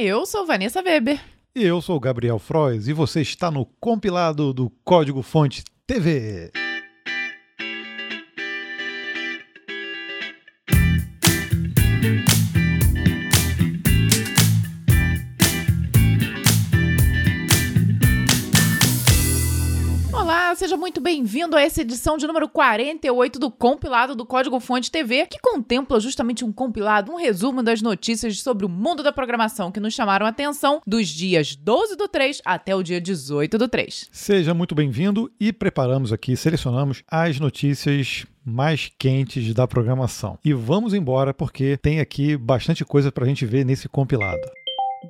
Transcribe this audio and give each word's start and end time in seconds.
Eu 0.00 0.24
sou 0.24 0.46
Vanessa 0.46 0.80
Weber. 0.80 1.20
E 1.56 1.64
eu 1.64 1.82
sou 1.82 1.98
Gabriel 1.98 2.38
Frois 2.38 2.86
e 2.86 2.92
você 2.92 3.20
está 3.20 3.50
no 3.50 3.66
compilado 3.80 4.54
do 4.54 4.70
Código 4.84 5.22
Fonte 5.22 5.64
TV. 5.88 6.52
Seja 20.68 20.76
muito 20.76 21.00
bem-vindo 21.00 21.56
a 21.56 21.62
essa 21.62 21.80
edição 21.80 22.18
de 22.18 22.26
número 22.26 22.46
48 22.46 23.38
do 23.38 23.50
compilado 23.50 24.14
do 24.14 24.26
Código 24.26 24.60
Fonte 24.60 24.90
TV, 24.90 25.24
que 25.24 25.38
contempla 25.40 25.98
justamente 25.98 26.44
um 26.44 26.52
compilado, 26.52 27.10
um 27.10 27.16
resumo 27.16 27.62
das 27.62 27.80
notícias 27.80 28.42
sobre 28.42 28.66
o 28.66 28.68
mundo 28.68 29.02
da 29.02 29.10
programação 29.10 29.72
que 29.72 29.80
nos 29.80 29.94
chamaram 29.94 30.26
a 30.26 30.28
atenção 30.28 30.82
dos 30.86 31.08
dias 31.08 31.56
12 31.56 31.96
do 31.96 32.06
3 32.06 32.42
até 32.44 32.76
o 32.76 32.82
dia 32.82 33.00
18 33.00 33.56
do 33.56 33.66
3. 33.66 34.10
Seja 34.12 34.52
muito 34.52 34.74
bem-vindo 34.74 35.32
e 35.40 35.54
preparamos 35.54 36.12
aqui, 36.12 36.36
selecionamos 36.36 37.02
as 37.10 37.40
notícias 37.40 38.26
mais 38.44 38.92
quentes 38.98 39.54
da 39.54 39.66
programação. 39.66 40.38
E 40.44 40.52
vamos 40.52 40.92
embora 40.92 41.32
porque 41.32 41.78
tem 41.78 41.98
aqui 41.98 42.36
bastante 42.36 42.84
coisa 42.84 43.10
para 43.10 43.24
a 43.24 43.26
gente 43.26 43.46
ver 43.46 43.64
nesse 43.64 43.88
compilado. 43.88 44.46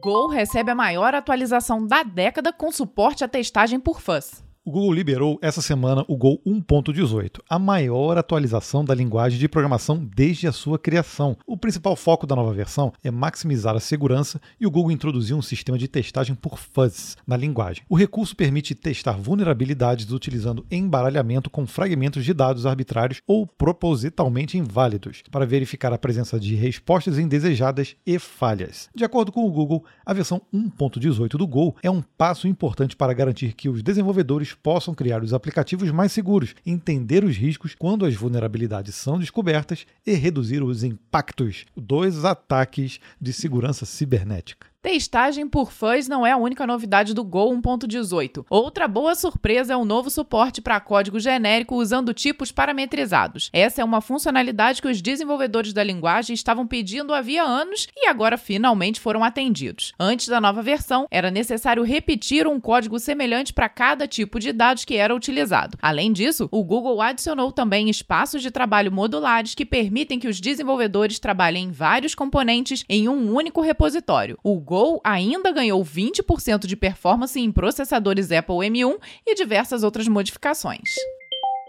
Gol 0.01 0.29
recebe 0.29 0.71
a 0.71 0.77
maior 0.77 1.17
atualização 1.17 1.85
da 1.85 2.05
década 2.05 2.53
com 2.53 2.71
suporte 2.71 3.25
à 3.25 3.29
testagem 3.29 3.81
por 3.81 4.01
fãs. 4.01 4.47
O 4.69 4.71
Google 4.71 4.93
liberou 4.93 5.39
essa 5.41 5.63
semana 5.63 6.05
o 6.07 6.15
Go 6.15 6.43
1.18, 6.47 7.41
a 7.49 7.59
maior 7.59 8.19
atualização 8.19 8.85
da 8.85 8.95
linguagem 8.95 9.39
de 9.39 9.49
programação 9.49 10.07
desde 10.15 10.47
a 10.47 10.53
sua 10.53 10.79
criação. 10.79 11.39
O 11.47 11.57
principal 11.57 11.97
foco 11.97 12.27
da 12.27 12.37
nova 12.37 12.53
versão 12.53 12.93
é 13.03 13.11
maximizar 13.11 13.75
a 13.75 13.81
segurança 13.81 14.39
e 14.61 14.67
o 14.67 14.71
Google 14.71 14.93
introduziu 14.93 15.39
um 15.39 15.41
sistema 15.41 15.79
de 15.79 15.89
testagem 15.89 16.35
por 16.35 16.59
fuzz 16.59 17.17
na 17.27 17.35
linguagem. 17.35 17.83
O 17.89 17.97
recurso 17.97 18.37
permite 18.37 18.75
testar 18.75 19.13
vulnerabilidades 19.13 20.13
utilizando 20.13 20.67
embaralhamento 20.71 21.49
com 21.49 21.67
fragmentos 21.67 22.23
de 22.23 22.35
dados 22.35 22.67
arbitrários 22.67 23.23
ou 23.27 23.47
propositalmente 23.47 24.59
inválidos, 24.59 25.23
para 25.31 25.47
verificar 25.47 25.95
a 25.95 25.99
presença 25.99 26.39
de 26.39 26.55
respostas 26.55 27.19
indesejadas 27.19 27.97
e 28.05 28.19
falhas. 28.19 28.91
De 28.95 29.03
acordo 29.03 29.33
com 29.33 29.47
o 29.47 29.51
Google, 29.51 29.83
a 30.05 30.13
versão 30.13 30.43
1.18 30.53 31.39
do 31.39 31.47
Go 31.47 31.75
é 31.83 31.91
um 31.91 32.03
passo 32.03 32.47
importante 32.47 32.95
para 32.95 33.15
garantir 33.15 33.55
que 33.55 33.71
os 33.71 33.83
desenvolvedores 33.83 34.58
possam 34.63 34.95
criar 34.95 35.23
os 35.23 35.33
aplicativos 35.33 35.91
mais 35.91 36.13
seguros, 36.13 36.55
entender 36.65 37.25
os 37.25 37.37
riscos 37.37 37.75
quando 37.75 38.05
as 38.05 38.15
vulnerabilidades 38.15 38.95
são 38.95 39.19
descobertas 39.19 39.87
e 40.07 40.13
reduzir 40.15 40.63
os 40.63 40.85
impactos 40.85 41.65
dos 41.77 42.25
ataques 42.25 43.01
de 43.21 43.33
segurança 43.33 43.85
cibernética. 43.85 44.67
Testagem 44.81 45.49
por 45.49 45.73
fãs 45.73 46.07
não 46.07 46.25
é 46.25 46.31
a 46.31 46.37
única 46.37 46.65
novidade 46.65 47.13
do 47.13 47.25
Go 47.25 47.53
1.18. 47.53 48.47
Outra 48.49 48.87
boa 48.87 49.17
surpresa 49.17 49.73
é 49.73 49.77
o 49.77 49.85
novo 49.85 50.09
suporte 50.09 50.63
para 50.63 50.79
código 50.79 51.19
genérico 51.19 51.75
usando 51.75 52.15
tipos 52.15 52.53
parametrizados. 52.53 53.51
Essa 53.53 53.83
é 53.83 53.85
uma 53.85 54.01
funcionalidade 54.01 54.81
que 54.81 54.87
os 54.87 55.03
desenvolvedores 55.03 55.73
da 55.73 55.83
linguagem 55.83 56.33
estavam 56.33 56.65
pedindo 56.65 57.13
havia 57.13 57.43
anos 57.43 57.89
e 57.97 58.07
agora 58.07 58.39
finalmente 58.39 59.01
foram 59.01 59.25
atendidos. 59.25 59.93
Antes 59.99 60.29
da 60.29 60.41
nova 60.41 60.63
versão, 60.63 61.09
era 61.11 61.29
necessário 61.29 61.83
repetir 61.83 62.47
um 62.47 62.61
código 62.61 63.01
semelhante 63.01 63.53
para 63.53 63.69
cada 63.69 64.07
tipo 64.07 64.39
de 64.39 64.53
dados 64.53 64.85
que 64.85 64.95
era 64.95 65.15
utilizado. 65.15 65.77
Além 65.83 66.13
disso, 66.13 66.49
o 66.53 66.63
Google 66.63 67.03
adicionou 67.03 67.51
também 67.51 67.91
espaços 67.91 68.43
de 68.43 68.53
trabalho 68.53 68.93
modulares 68.93 69.57
que 69.57 69.67
permitem 69.67 70.21
que 70.21 70.29
os 70.29 70.41
desenvolvedores 70.41 71.19
trabalhem 71.19 71.65
em 71.65 71.73
vários 71.73 72.15
componentes 72.15 72.85
em 72.89 73.09
um 73.09 73.35
único 73.35 73.61
repositório. 73.61 74.39
O 74.45 74.69
Go 74.69 74.78
ainda 75.05 75.53
ganhou 75.53 75.85
20% 75.85 76.67
de 76.67 76.77
performance 76.77 77.39
em 77.39 77.51
processadores 77.51 78.31
Apple 78.31 78.57
M1 78.57 78.99
e 79.27 79.35
diversas 79.35 79.83
outras 79.83 80.07
modificações. 80.09 80.89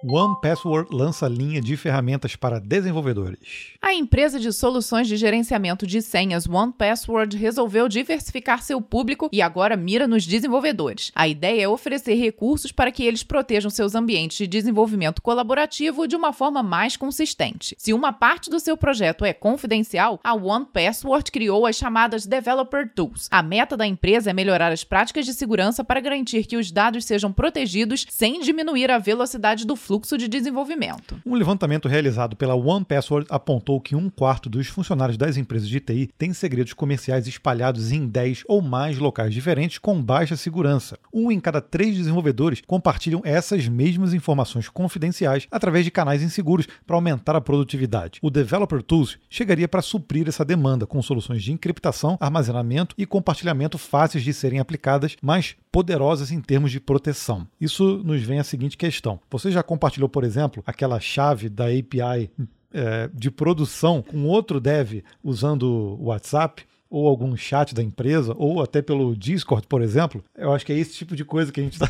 One 0.02 0.40
Password 0.42 0.96
lança 0.96 1.28
linha 1.28 1.60
de 1.60 1.76
ferramentas 1.76 2.34
para 2.34 2.58
desenvolvedores. 2.58 3.74
A 3.82 3.94
empresa 3.94 4.40
de 4.40 4.54
soluções 4.54 5.10
de 5.10 5.18
gerenciamento 5.18 5.86
de 5.86 6.02
senhas 6.02 6.48
One 6.48 6.72
Password 6.72 7.36
resolveu 7.36 7.90
diversificar 7.90 8.64
seu 8.64 8.82
público 8.82 9.28
e 9.30 9.42
agora 9.42 9.76
mira 9.76 10.08
nos 10.08 10.26
desenvolvedores. 10.26 11.12
A 11.14 11.28
ideia 11.28 11.64
é 11.64 11.68
oferecer 11.68 12.14
recursos 12.14 12.72
para 12.72 12.94
que 12.94 13.04
eles 13.04 13.24
protejam 13.24 13.70
seus 13.70 13.94
ambientes 13.94 14.38
de 14.38 14.48
desenvolvimento 14.48 15.22
colaborativo 15.22 16.08
de 16.08 16.16
uma 16.16 16.32
forma 16.32 16.64
mais 16.64 16.96
consistente. 16.96 17.76
Se 17.78 17.92
uma 17.92 18.14
parte 18.14 18.50
do 18.50 18.60
seu 18.60 18.78
projeto 18.78 19.26
é 19.26 19.34
confidencial, 19.34 20.18
a 20.24 20.34
One 20.34 20.66
Password 20.72 21.30
criou 21.30 21.66
as 21.66 21.76
chamadas 21.76 22.26
Developer 22.26 22.90
Tools. 22.96 23.28
A 23.30 23.44
meta 23.44 23.76
da 23.76 23.86
empresa 23.86 24.30
é 24.30 24.34
melhorar 24.34 24.72
as 24.72 24.86
práticas 24.86 25.26
de 25.26 25.34
segurança 25.34 25.84
para 25.84 26.00
garantir 26.00 26.46
que 26.46 26.56
os 26.56 26.72
dados 26.72 27.04
sejam 27.04 27.34
protegidos 27.34 28.06
sem 28.10 28.40
diminuir 28.40 28.90
a 28.92 28.98
velocidade 28.98 29.68
do 29.68 29.76
fluxo 29.90 30.20
de 30.20 30.28
desenvolvimento. 30.28 31.20
Um 31.26 31.34
levantamento 31.34 31.88
realizado 31.88 32.36
pela 32.36 32.54
One 32.54 32.86
Password 32.86 33.26
apontou 33.28 33.82
que 33.82 33.96
um 33.96 34.08
quarto 34.08 34.48
dos 34.48 34.68
funcionários 34.68 35.18
das 35.18 35.36
empresas 35.36 35.68
de 35.68 35.80
TI 35.80 36.12
tem 36.16 36.32
segredos 36.32 36.74
comerciais 36.74 37.26
espalhados 37.26 37.92
em 37.92 38.06
10 38.06 38.44
ou 38.48 38.62
mais 38.62 39.00
locais 39.00 39.34
diferentes 39.34 39.80
com 39.80 40.00
baixa 40.00 40.36
segurança. 40.36 41.00
Um 41.12 41.32
em 41.32 41.40
cada 41.40 41.60
três 41.60 41.98
desenvolvedores 41.98 42.62
compartilham 42.68 43.22
essas 43.26 43.68
mesmas 43.68 44.14
informações 44.14 44.70
confidenciais 44.70 45.48
através 45.50 45.84
de 45.84 45.90
canais 45.90 46.22
inseguros 46.22 46.68
para 46.86 46.96
aumentar 46.96 47.36
a 47.36 47.42
produtividade. 47.42 48.20
O 48.22 48.30
Developer 48.30 48.84
Tools 48.84 49.18
chegaria 49.28 49.68
para 49.68 49.82
suprir 49.82 50.28
essa 50.28 50.46
demanda 50.46 50.86
com 50.86 51.02
soluções 51.02 51.42
de 51.42 51.52
encriptação, 51.52 52.16
armazenamento 52.22 52.94
e 52.96 53.08
compartilhamento 53.08 53.80
fáceis 53.80 54.24
de 54.24 54.36
serem 54.36 54.60
aplicadas, 54.60 55.16
mas 55.20 55.56
poderosas 55.72 56.32
em 56.32 56.42
termos 56.42 56.72
de 56.72 56.80
proteção. 56.80 57.48
Isso 57.60 58.02
nos 58.04 58.22
vem 58.22 58.40
a 58.40 58.44
seguinte 58.44 58.78
questão: 58.78 59.20
você 59.30 59.52
já 59.52 59.64
compartilhou, 59.80 60.10
por 60.10 60.26
exemplo, 60.26 60.62
aquela 60.68 61.00
chave 61.00 61.48
da 61.48 61.68
API 61.68 62.30
é, 62.74 63.10
de 63.14 63.32
produção 63.32 64.02
com 64.02 64.26
outro 64.26 64.60
dev 64.60 65.02
usando 65.24 65.64
o 65.64 66.08
WhatsApp? 66.08 66.68
Ou 66.90 67.08
algum 67.08 67.36
chat 67.38 67.74
da 67.74 67.84
empresa, 67.84 68.34
ou 68.38 68.62
até 68.62 68.82
pelo 68.82 69.16
Discord, 69.16 69.68
por 69.68 69.82
exemplo, 69.82 70.24
eu 70.36 70.52
acho 70.52 70.66
que 70.66 70.74
é 70.74 70.78
esse 70.78 70.94
tipo 70.94 71.16
de 71.16 71.24
coisa 71.24 71.52
que 71.52 71.60
a 71.60 71.64
gente 71.64 71.74
está 71.74 71.88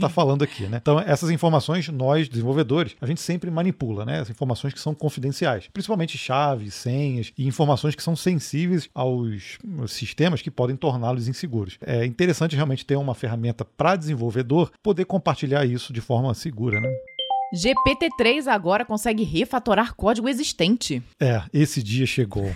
tá 0.00 0.08
falando 0.10 0.42
aqui, 0.42 0.64
né? 0.64 0.78
Então, 0.80 0.98
essas 0.98 1.30
informações, 1.30 1.88
nós, 1.88 2.28
desenvolvedores, 2.28 2.96
a 3.00 3.06
gente 3.06 3.20
sempre 3.20 3.50
manipula, 3.50 4.04
né? 4.04 4.20
As 4.20 4.30
informações 4.30 4.74
que 4.74 4.80
são 4.80 4.94
confidenciais, 4.94 5.68
principalmente 5.72 6.18
chaves, 6.18 6.74
senhas 6.74 7.32
e 7.38 7.46
informações 7.46 7.94
que 7.94 8.02
são 8.02 8.16
sensíveis 8.16 8.88
aos 8.94 9.58
sistemas 9.88 10.42
que 10.42 10.50
podem 10.50 10.76
torná-los 10.76 11.28
inseguros. 11.28 11.78
É 11.80 12.04
interessante 12.04 12.56
realmente 12.56 12.84
ter 12.84 12.96
uma 12.96 13.14
ferramenta 13.14 13.64
para 13.64 13.96
desenvolvedor 13.96 14.70
poder 14.82 15.04
compartilhar 15.04 15.64
isso 15.64 15.92
de 15.92 16.00
forma 16.00 16.34
segura, 16.34 16.80
né? 16.80 16.88
GPT-3 17.54 18.48
agora 18.48 18.84
consegue 18.84 19.22
refatorar 19.22 19.94
código 19.94 20.28
existente. 20.28 21.02
É, 21.20 21.42
esse 21.52 21.82
dia 21.82 22.04
chegou 22.04 22.52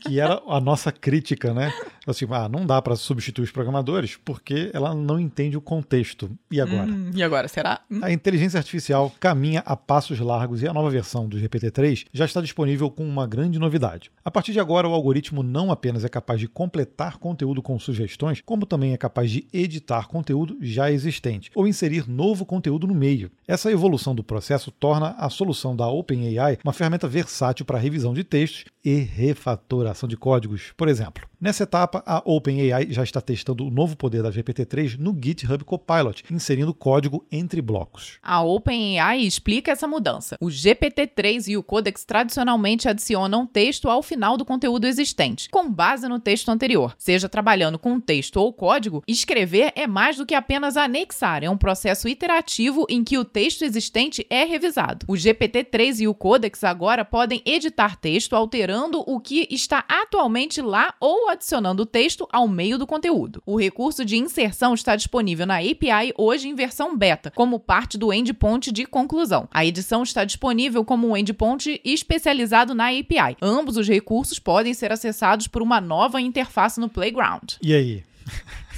que 0.00 0.18
era 0.20 0.40
a 0.46 0.60
nossa 0.60 0.90
crítica, 0.90 1.52
né? 1.52 1.72
Assim, 2.06 2.26
ah, 2.30 2.48
não 2.48 2.66
dá 2.66 2.82
para 2.82 2.96
substituir 2.96 3.44
os 3.44 3.50
programadores 3.50 4.16
porque 4.16 4.70
ela 4.72 4.94
não 4.94 5.20
entende 5.20 5.56
o 5.56 5.60
contexto. 5.60 6.30
E 6.50 6.60
agora? 6.60 6.84
Hum, 6.84 7.10
e 7.14 7.22
agora, 7.22 7.46
será? 7.48 7.80
Hum? 7.90 8.00
A 8.02 8.10
inteligência 8.10 8.58
artificial 8.58 9.12
caminha 9.20 9.62
a 9.64 9.76
passos 9.76 10.18
largos 10.18 10.62
e 10.62 10.68
a 10.68 10.72
nova 10.72 10.90
versão 10.90 11.28
do 11.28 11.38
GPT-3 11.38 12.06
já 12.12 12.24
está 12.24 12.40
disponível 12.40 12.90
com 12.90 13.04
uma 13.04 13.26
grande 13.26 13.58
novidade. 13.58 14.10
A 14.24 14.30
partir 14.30 14.52
de 14.52 14.60
agora, 14.60 14.88
o 14.88 14.94
algoritmo 14.94 15.42
não 15.42 15.70
apenas 15.70 16.04
é 16.04 16.08
capaz 16.08 16.40
de 16.40 16.48
completar 16.48 17.18
conteúdo 17.18 17.62
com 17.62 17.78
sugestões, 17.78 18.40
como 18.44 18.66
também 18.66 18.92
é 18.92 18.96
capaz 18.96 19.30
de 19.30 19.46
editar 19.52 20.08
conteúdo 20.08 20.58
já 20.60 20.90
existente 20.90 21.50
ou 21.54 21.66
inserir 21.66 22.08
novo 22.08 22.44
conteúdo 22.44 22.86
no 22.86 22.94
meio. 22.94 23.30
Essa 23.46 23.70
evolução 23.70 24.14
do 24.14 24.24
processo 24.24 24.70
torna 24.70 25.10
a 25.18 25.30
solução 25.30 25.76
da 25.76 25.88
OpenAI 25.88 26.58
uma 26.64 26.72
ferramenta 26.72 27.06
versátil 27.06 27.64
para 27.64 27.78
revisão 27.78 28.14
de 28.14 28.24
textos 28.24 28.64
e 28.84 28.94
refatoração 28.98 30.08
de 30.08 30.16
códigos, 30.16 30.72
por 30.76 30.88
exemplo. 30.88 31.31
Nessa 31.42 31.64
etapa, 31.64 32.04
a 32.06 32.22
OpenAI 32.24 32.86
já 32.92 33.02
está 33.02 33.20
testando 33.20 33.66
o 33.66 33.70
novo 33.70 33.96
poder 33.96 34.22
da 34.22 34.30
GPT-3 34.30 34.96
no 34.96 35.12
GitHub 35.12 35.64
Copilot, 35.64 36.22
inserindo 36.30 36.72
código 36.72 37.26
entre 37.32 37.60
blocos. 37.60 38.20
A 38.22 38.40
OpenAI 38.42 39.22
explica 39.22 39.72
essa 39.72 39.88
mudança. 39.88 40.36
O 40.40 40.46
GPT-3 40.46 41.48
e 41.48 41.56
o 41.56 41.62
Codex 41.64 42.04
tradicionalmente 42.04 42.88
adicionam 42.88 43.44
texto 43.44 43.90
ao 43.90 44.04
final 44.04 44.36
do 44.36 44.44
conteúdo 44.44 44.86
existente, 44.86 45.48
com 45.50 45.68
base 45.68 46.06
no 46.08 46.20
texto 46.20 46.48
anterior. 46.48 46.94
Seja 46.96 47.28
trabalhando 47.28 47.76
com 47.76 47.98
texto 47.98 48.36
ou 48.36 48.52
código, 48.52 49.02
escrever 49.08 49.72
é 49.74 49.88
mais 49.88 50.18
do 50.18 50.24
que 50.24 50.36
apenas 50.36 50.76
anexar, 50.76 51.42
é 51.42 51.50
um 51.50 51.58
processo 51.58 52.06
iterativo 52.06 52.86
em 52.88 53.02
que 53.02 53.18
o 53.18 53.24
texto 53.24 53.62
existente 53.62 54.24
é 54.30 54.44
revisado. 54.44 55.06
O 55.08 55.14
GPT-3 55.14 56.02
e 56.02 56.06
o 56.06 56.14
Codex 56.14 56.62
agora 56.62 57.04
podem 57.04 57.42
editar 57.44 57.96
texto 57.96 58.36
alterando 58.36 59.02
o 59.04 59.18
que 59.18 59.48
está 59.50 59.84
atualmente 59.88 60.62
lá 60.62 60.94
ou 61.00 61.31
adicionando 61.32 61.82
o 61.82 61.86
texto 61.86 62.28
ao 62.32 62.46
meio 62.46 62.78
do 62.78 62.86
conteúdo. 62.86 63.42
O 63.44 63.58
recurso 63.58 64.04
de 64.04 64.16
inserção 64.16 64.74
está 64.74 64.96
disponível 64.96 65.46
na 65.46 65.58
API 65.58 66.12
hoje 66.16 66.48
em 66.48 66.54
versão 66.54 66.96
beta, 66.96 67.30
como 67.30 67.58
parte 67.58 67.98
do 67.98 68.12
endpoint 68.12 68.70
de 68.70 68.86
conclusão. 68.86 69.48
A 69.52 69.64
edição 69.64 70.02
está 70.02 70.24
disponível 70.24 70.84
como 70.84 71.08
um 71.08 71.16
endpoint 71.16 71.80
especializado 71.84 72.74
na 72.74 72.88
API. 72.88 73.36
Ambos 73.40 73.76
os 73.76 73.88
recursos 73.88 74.38
podem 74.38 74.72
ser 74.74 74.92
acessados 74.92 75.46
por 75.46 75.62
uma 75.62 75.80
nova 75.80 76.20
interface 76.20 76.78
no 76.78 76.88
Playground. 76.88 77.54
E 77.62 77.74
aí? 77.74 78.04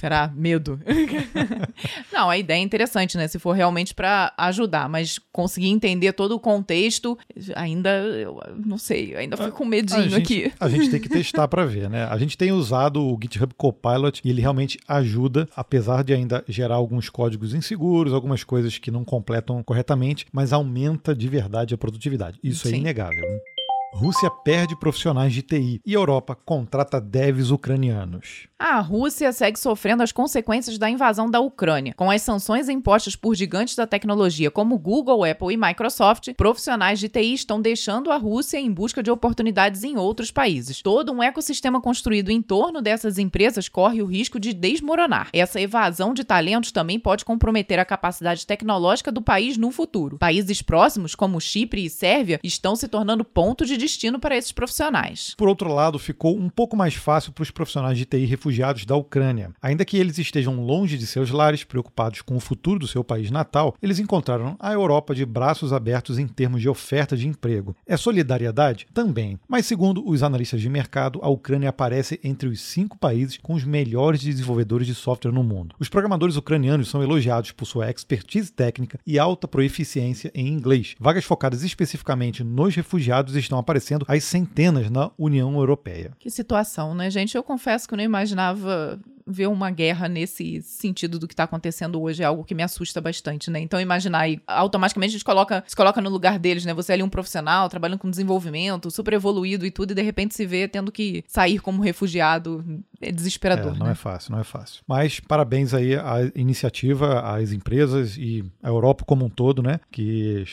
Será 0.04 0.30
medo? 0.36 0.78
não, 2.12 2.28
a 2.28 2.36
ideia 2.36 2.58
é 2.58 2.62
interessante, 2.62 3.16
né? 3.16 3.26
Se 3.26 3.38
for 3.38 3.52
realmente 3.52 3.94
para 3.94 4.34
ajudar, 4.36 4.86
mas 4.86 5.18
conseguir 5.32 5.68
entender 5.68 6.12
todo 6.12 6.32
o 6.32 6.38
contexto, 6.38 7.16
ainda, 7.56 7.88
eu 7.88 8.38
não 8.66 8.76
sei, 8.76 9.16
ainda 9.16 9.34
fico 9.34 9.52
com 9.52 9.64
medinho 9.64 10.00
a 10.00 10.08
gente, 10.08 10.16
aqui. 10.16 10.52
A 10.60 10.68
gente 10.68 10.90
tem 10.90 11.00
que 11.00 11.08
testar 11.08 11.48
para 11.48 11.64
ver, 11.64 11.88
né? 11.88 12.04
A 12.04 12.18
gente 12.18 12.36
tem 12.36 12.52
usado 12.52 13.02
o 13.02 13.18
GitHub 13.18 13.54
Copilot 13.54 14.20
e 14.22 14.28
ele 14.28 14.42
realmente 14.42 14.78
ajuda, 14.86 15.48
apesar 15.56 16.04
de 16.04 16.12
ainda 16.12 16.44
gerar 16.46 16.74
alguns 16.74 17.08
códigos 17.08 17.54
inseguros, 17.54 18.12
algumas 18.12 18.44
coisas 18.44 18.76
que 18.76 18.90
não 18.90 19.06
completam 19.06 19.62
corretamente, 19.62 20.26
mas 20.30 20.52
aumenta 20.52 21.14
de 21.14 21.28
verdade 21.28 21.72
a 21.72 21.78
produtividade. 21.78 22.38
Isso 22.44 22.68
é 22.68 22.72
Sim. 22.72 22.76
é 22.76 22.80
inegável. 22.80 23.22
Né? 23.22 23.53
Rússia 23.96 24.28
perde 24.28 24.74
profissionais 24.74 25.32
de 25.32 25.40
TI 25.40 25.80
e 25.86 25.92
Europa 25.92 26.34
contrata 26.34 27.00
devs 27.00 27.52
ucranianos. 27.52 28.48
A 28.58 28.80
Rússia 28.80 29.32
segue 29.32 29.56
sofrendo 29.56 30.02
as 30.02 30.10
consequências 30.10 30.78
da 30.78 30.90
invasão 30.90 31.30
da 31.30 31.38
Ucrânia. 31.38 31.94
Com 31.94 32.10
as 32.10 32.20
sanções 32.22 32.68
impostas 32.68 33.14
por 33.14 33.36
gigantes 33.36 33.76
da 33.76 33.86
tecnologia 33.86 34.50
como 34.50 34.76
Google, 34.78 35.22
Apple 35.22 35.54
e 35.54 35.56
Microsoft, 35.56 36.34
profissionais 36.34 36.98
de 36.98 37.08
TI 37.08 37.34
estão 37.34 37.60
deixando 37.60 38.10
a 38.10 38.16
Rússia 38.16 38.58
em 38.58 38.72
busca 38.72 39.00
de 39.00 39.12
oportunidades 39.12 39.84
em 39.84 39.96
outros 39.96 40.32
países. 40.32 40.82
Todo 40.82 41.12
um 41.12 41.22
ecossistema 41.22 41.80
construído 41.80 42.30
em 42.30 42.42
torno 42.42 42.82
dessas 42.82 43.16
empresas 43.16 43.68
corre 43.68 44.02
o 44.02 44.06
risco 44.06 44.40
de 44.40 44.52
desmoronar. 44.52 45.28
Essa 45.32 45.60
evasão 45.60 46.12
de 46.12 46.24
talentos 46.24 46.72
também 46.72 46.98
pode 46.98 47.24
comprometer 47.24 47.78
a 47.78 47.84
capacidade 47.84 48.44
tecnológica 48.44 49.12
do 49.12 49.22
país 49.22 49.56
no 49.56 49.70
futuro. 49.70 50.18
Países 50.18 50.62
próximos, 50.62 51.14
como 51.14 51.40
Chipre 51.40 51.84
e 51.84 51.90
Sérvia, 51.90 52.40
estão 52.42 52.74
se 52.74 52.88
tornando 52.88 53.24
ponto 53.24 53.64
de 53.64 53.83
destino 53.84 54.18
para 54.18 54.36
esses 54.36 54.52
profissionais. 54.52 55.34
Por 55.36 55.48
outro 55.48 55.72
lado, 55.72 55.98
ficou 55.98 56.36
um 56.36 56.48
pouco 56.48 56.76
mais 56.76 56.94
fácil 56.94 57.32
para 57.32 57.42
os 57.42 57.50
profissionais 57.50 57.98
de 57.98 58.06
TI 58.06 58.24
refugiados 58.24 58.86
da 58.86 58.96
Ucrânia. 58.96 59.50
Ainda 59.60 59.84
que 59.84 59.98
eles 59.98 60.18
estejam 60.18 60.64
longe 60.64 60.96
de 60.96 61.06
seus 61.06 61.30
lares, 61.30 61.64
preocupados 61.64 62.22
com 62.22 62.36
o 62.36 62.40
futuro 62.40 62.78
do 62.78 62.88
seu 62.88 63.04
país 63.04 63.30
natal, 63.30 63.74
eles 63.82 63.98
encontraram 63.98 64.56
a 64.58 64.72
Europa 64.72 65.14
de 65.14 65.24
braços 65.26 65.72
abertos 65.72 66.18
em 66.18 66.26
termos 66.26 66.62
de 66.62 66.68
oferta 66.68 67.16
de 67.16 67.28
emprego. 67.28 67.76
É 67.86 67.96
solidariedade? 67.96 68.86
Também. 68.94 69.38
Mas, 69.46 69.66
segundo 69.66 70.06
os 70.08 70.22
analistas 70.22 70.60
de 70.60 70.68
mercado, 70.70 71.20
a 71.22 71.28
Ucrânia 71.28 71.68
aparece 71.68 72.18
entre 72.24 72.48
os 72.48 72.60
cinco 72.60 72.96
países 72.98 73.38
com 73.42 73.54
os 73.54 73.64
melhores 73.64 74.22
desenvolvedores 74.22 74.86
de 74.86 74.94
software 74.94 75.32
no 75.32 75.44
mundo. 75.44 75.74
Os 75.78 75.88
programadores 75.88 76.36
ucranianos 76.36 76.88
são 76.88 77.02
elogiados 77.02 77.52
por 77.52 77.66
sua 77.66 77.90
expertise 77.90 78.50
técnica 78.50 78.98
e 79.06 79.18
alta 79.18 79.46
proeficiência 79.46 80.30
em 80.34 80.48
inglês. 80.48 80.94
Vagas 80.98 81.24
focadas 81.24 81.62
especificamente 81.62 82.42
nos 82.42 82.74
refugiados 82.74 83.36
estão 83.36 83.58
aparecendo 83.58 83.73
às 84.08 84.24
centenas 84.24 84.90
na 84.90 85.10
União 85.18 85.54
Europeia. 85.54 86.12
Que 86.18 86.30
situação, 86.30 86.94
né, 86.94 87.10
gente? 87.10 87.36
Eu 87.36 87.42
confesso 87.42 87.86
que 87.86 87.94
eu 87.94 87.96
não 87.96 88.04
imaginava 88.04 88.34
imaginava 88.34 88.98
ver 89.26 89.46
uma 89.46 89.70
guerra 89.70 90.06
nesse 90.06 90.60
sentido 90.60 91.18
do 91.18 91.26
que 91.26 91.32
está 91.32 91.44
acontecendo 91.44 92.00
hoje 92.02 92.22
é 92.22 92.26
algo 92.26 92.44
que 92.44 92.54
me 92.54 92.62
assusta 92.62 93.00
bastante, 93.00 93.50
né? 93.50 93.58
Então 93.58 93.80
imaginar 93.80 94.18
aí, 94.18 94.38
automaticamente 94.46 95.12
a 95.12 95.12
gente 95.12 95.24
coloca, 95.24 95.64
se 95.66 95.74
coloca 95.74 95.98
no 96.02 96.10
lugar 96.10 96.38
deles, 96.38 96.66
né? 96.66 96.74
Você 96.74 96.92
é 96.92 96.94
ali 96.94 97.02
um 97.02 97.08
profissional, 97.08 97.66
trabalhando 97.70 97.98
com 97.98 98.10
desenvolvimento, 98.10 98.90
super 98.90 99.14
evoluído 99.14 99.64
e 99.64 99.70
tudo, 99.70 99.92
e 99.92 99.94
de 99.94 100.02
repente 100.02 100.34
se 100.34 100.44
vê 100.44 100.68
tendo 100.68 100.92
que 100.92 101.24
sair 101.26 101.58
como 101.58 101.80
refugiado. 101.80 102.62
É 103.00 103.10
desesperador. 103.10 103.74
É, 103.74 103.78
não 103.78 103.86
né? 103.86 103.92
é 103.92 103.94
fácil, 103.94 104.32
não 104.32 104.40
é 104.40 104.44
fácil. 104.44 104.82
Mas 104.86 105.20
parabéns 105.20 105.72
aí 105.72 105.94
à 105.94 106.30
iniciativa, 106.34 107.20
às 107.20 107.50
empresas 107.52 108.18
e 108.18 108.44
à 108.62 108.68
Europa 108.68 109.04
como 109.06 109.24
um 109.24 109.30
todo, 109.30 109.62
né? 109.62 109.80
Que 109.90 110.44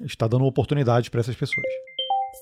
está 0.00 0.26
dando 0.26 0.44
oportunidade 0.46 1.12
para 1.12 1.20
essas 1.20 1.36
pessoas. 1.36 1.64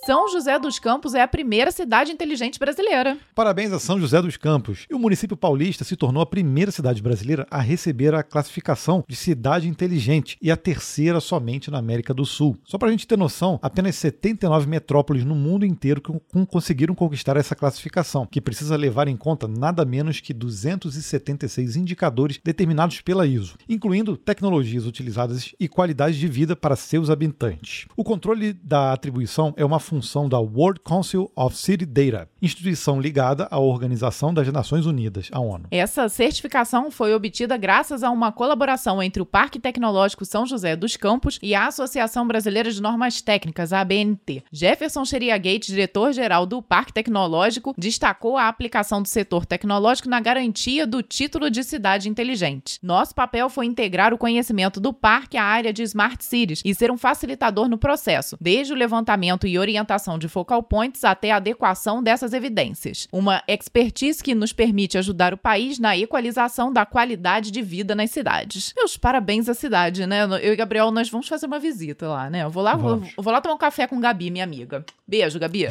São 0.04 0.28
José 0.28 0.58
dos 0.58 0.78
Campos 0.78 1.14
é 1.14 1.22
a 1.22 1.28
primeira 1.28 1.72
cidade 1.72 2.12
inteligente 2.12 2.58
brasileira. 2.58 3.16
Parabéns 3.34 3.72
a 3.72 3.78
São 3.78 3.98
José 3.98 4.20
dos 4.20 4.36
Campos. 4.36 4.84
E 4.90 4.94
o 4.94 4.98
município 4.98 5.34
paulista 5.34 5.82
se 5.82 5.96
tornou 5.96 6.22
a 6.22 6.26
primeira 6.26 6.70
cidade 6.70 7.00
brasileira 7.00 7.46
a 7.50 7.58
receber 7.58 8.14
a 8.14 8.22
classificação 8.22 9.02
de 9.08 9.16
cidade 9.16 9.66
inteligente 9.66 10.36
e 10.42 10.50
a 10.50 10.58
terceira 10.58 11.20
somente 11.20 11.70
na 11.70 11.78
América 11.78 12.12
do 12.12 12.26
Sul. 12.26 12.54
Só 12.64 12.76
para 12.76 12.88
a 12.88 12.90
gente 12.90 13.06
ter 13.06 13.16
noção, 13.16 13.58
apenas 13.62 13.96
79 13.96 14.66
metrópoles 14.68 15.24
no 15.24 15.34
mundo 15.34 15.64
inteiro 15.64 16.02
conseguiram 16.50 16.94
conquistar 16.94 17.38
essa 17.38 17.56
classificação, 17.56 18.26
que 18.26 18.42
precisa 18.42 18.76
levar 18.76 19.08
em 19.08 19.16
conta 19.16 19.48
nada 19.48 19.86
menos 19.86 20.20
que 20.20 20.34
276 20.34 21.76
indicadores 21.76 22.38
determinados 22.44 23.00
pela 23.00 23.26
ISO, 23.26 23.56
incluindo 23.66 24.18
tecnologias 24.18 24.84
utilizadas 24.84 25.54
e 25.58 25.66
qualidade 25.66 26.18
de 26.18 26.28
vida 26.28 26.54
para 26.54 26.76
seus 26.76 27.08
habitantes. 27.08 27.86
O 27.96 28.04
controle 28.04 28.52
da 28.52 28.92
atribuição 28.92 29.54
é 29.56 29.64
uma 29.64 29.80
função 29.80 29.93
da 30.28 30.38
World 30.40 30.80
Council 30.80 31.30
of 31.36 31.56
City 31.56 31.86
Data, 31.86 32.28
instituição 32.42 33.00
ligada 33.00 33.46
à 33.50 33.58
Organização 33.58 34.34
das 34.34 34.50
Nações 34.52 34.86
Unidas, 34.86 35.28
a 35.32 35.40
ONU. 35.40 35.66
Essa 35.70 36.08
certificação 36.08 36.90
foi 36.90 37.14
obtida 37.14 37.56
graças 37.56 38.02
a 38.02 38.10
uma 38.10 38.32
colaboração 38.32 39.02
entre 39.02 39.22
o 39.22 39.26
Parque 39.26 39.60
Tecnológico 39.60 40.24
São 40.24 40.44
José 40.44 40.74
dos 40.74 40.96
Campos 40.96 41.38
e 41.42 41.54
a 41.54 41.66
Associação 41.66 42.26
Brasileira 42.26 42.70
de 42.70 42.82
Normas 42.82 43.20
Técnicas, 43.20 43.72
a 43.72 43.80
ABNT. 43.80 44.42
Jefferson 44.52 45.04
Sheria 45.04 45.38
Gates, 45.38 45.68
diretor-geral 45.68 46.44
do 46.44 46.60
Parque 46.60 46.92
Tecnológico, 46.92 47.74
destacou 47.78 48.36
a 48.36 48.48
aplicação 48.48 49.00
do 49.00 49.08
setor 49.08 49.46
tecnológico 49.46 50.08
na 50.08 50.20
garantia 50.20 50.86
do 50.86 51.02
título 51.02 51.50
de 51.50 51.62
cidade 51.62 52.08
inteligente. 52.08 52.78
Nosso 52.82 53.14
papel 53.14 53.48
foi 53.48 53.66
integrar 53.66 54.12
o 54.12 54.18
conhecimento 54.18 54.80
do 54.80 54.92
parque 54.92 55.36
à 55.36 55.44
área 55.44 55.72
de 55.72 55.82
Smart 55.82 56.24
Cities 56.24 56.62
e 56.64 56.74
ser 56.74 56.90
um 56.90 56.98
facilitador 56.98 57.68
no 57.68 57.78
processo, 57.78 58.36
desde 58.40 58.72
o 58.72 58.76
levantamento 58.76 59.46
e 59.46 59.58
orientação 59.58 59.83
orientação 59.84 60.18
de 60.18 60.28
focal 60.28 60.62
points 60.62 61.04
até 61.04 61.30
a 61.30 61.36
adequação 61.36 62.02
dessas 62.02 62.32
evidências. 62.32 63.06
Uma 63.12 63.42
expertise 63.46 64.22
que 64.22 64.34
nos 64.34 64.52
permite 64.52 64.98
ajudar 64.98 65.34
o 65.34 65.38
país 65.38 65.78
na 65.78 65.96
equalização 65.96 66.72
da 66.72 66.86
qualidade 66.86 67.50
de 67.50 67.62
vida 67.62 67.94
nas 67.94 68.10
cidades. 68.10 68.72
Meus 68.76 68.96
parabéns 68.96 69.48
à 69.48 69.54
cidade, 69.54 70.06
né? 70.06 70.24
Eu 70.42 70.52
e 70.52 70.56
Gabriel, 70.56 70.90
nós 70.90 71.08
vamos 71.08 71.28
fazer 71.28 71.46
uma 71.46 71.58
visita 71.58 72.08
lá, 72.08 72.30
né? 72.30 72.42
Eu 72.42 72.50
vou 72.50 72.62
lá, 72.62 72.74
vou, 72.74 73.02
vou, 73.16 73.32
lá 73.32 73.40
tomar 73.40 73.54
um 73.54 73.58
café 73.58 73.86
com 73.86 74.00
Gabi, 74.00 74.30
minha 74.30 74.44
amiga. 74.44 74.84
Beijo, 75.06 75.38
Gabi. 75.38 75.68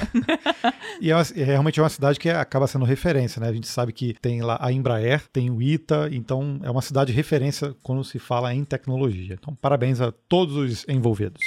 e 1.02 1.12
é, 1.12 1.16
uma, 1.16 1.24
é 1.36 1.44
realmente 1.44 1.80
é 1.80 1.84
uma 1.84 1.90
cidade 1.90 2.20
que 2.20 2.30
acaba 2.30 2.68
sendo 2.68 2.86
referência, 2.86 3.40
né? 3.40 3.50
A 3.50 3.54
gente 3.54 3.68
sabe 3.68 3.92
que 3.92 4.14
tem 4.22 4.42
lá 4.42 4.58
a 4.62 4.72
Embraer, 4.72 5.24
tem 5.32 5.50
o 5.50 5.62
ITA, 5.62 6.10
então 6.12 6.60
é 6.64 6.70
uma 6.70 6.82
cidade 6.82 7.12
referência 7.12 7.76
quando 7.82 8.04
se 8.04 8.20
fala 8.20 8.54
em 8.54 8.64
tecnologia. 8.64 9.38
Então, 9.40 9.56
parabéns 9.56 10.00
a 10.00 10.12
todos 10.12 10.56
os 10.56 10.86
envolvidos. 10.88 11.42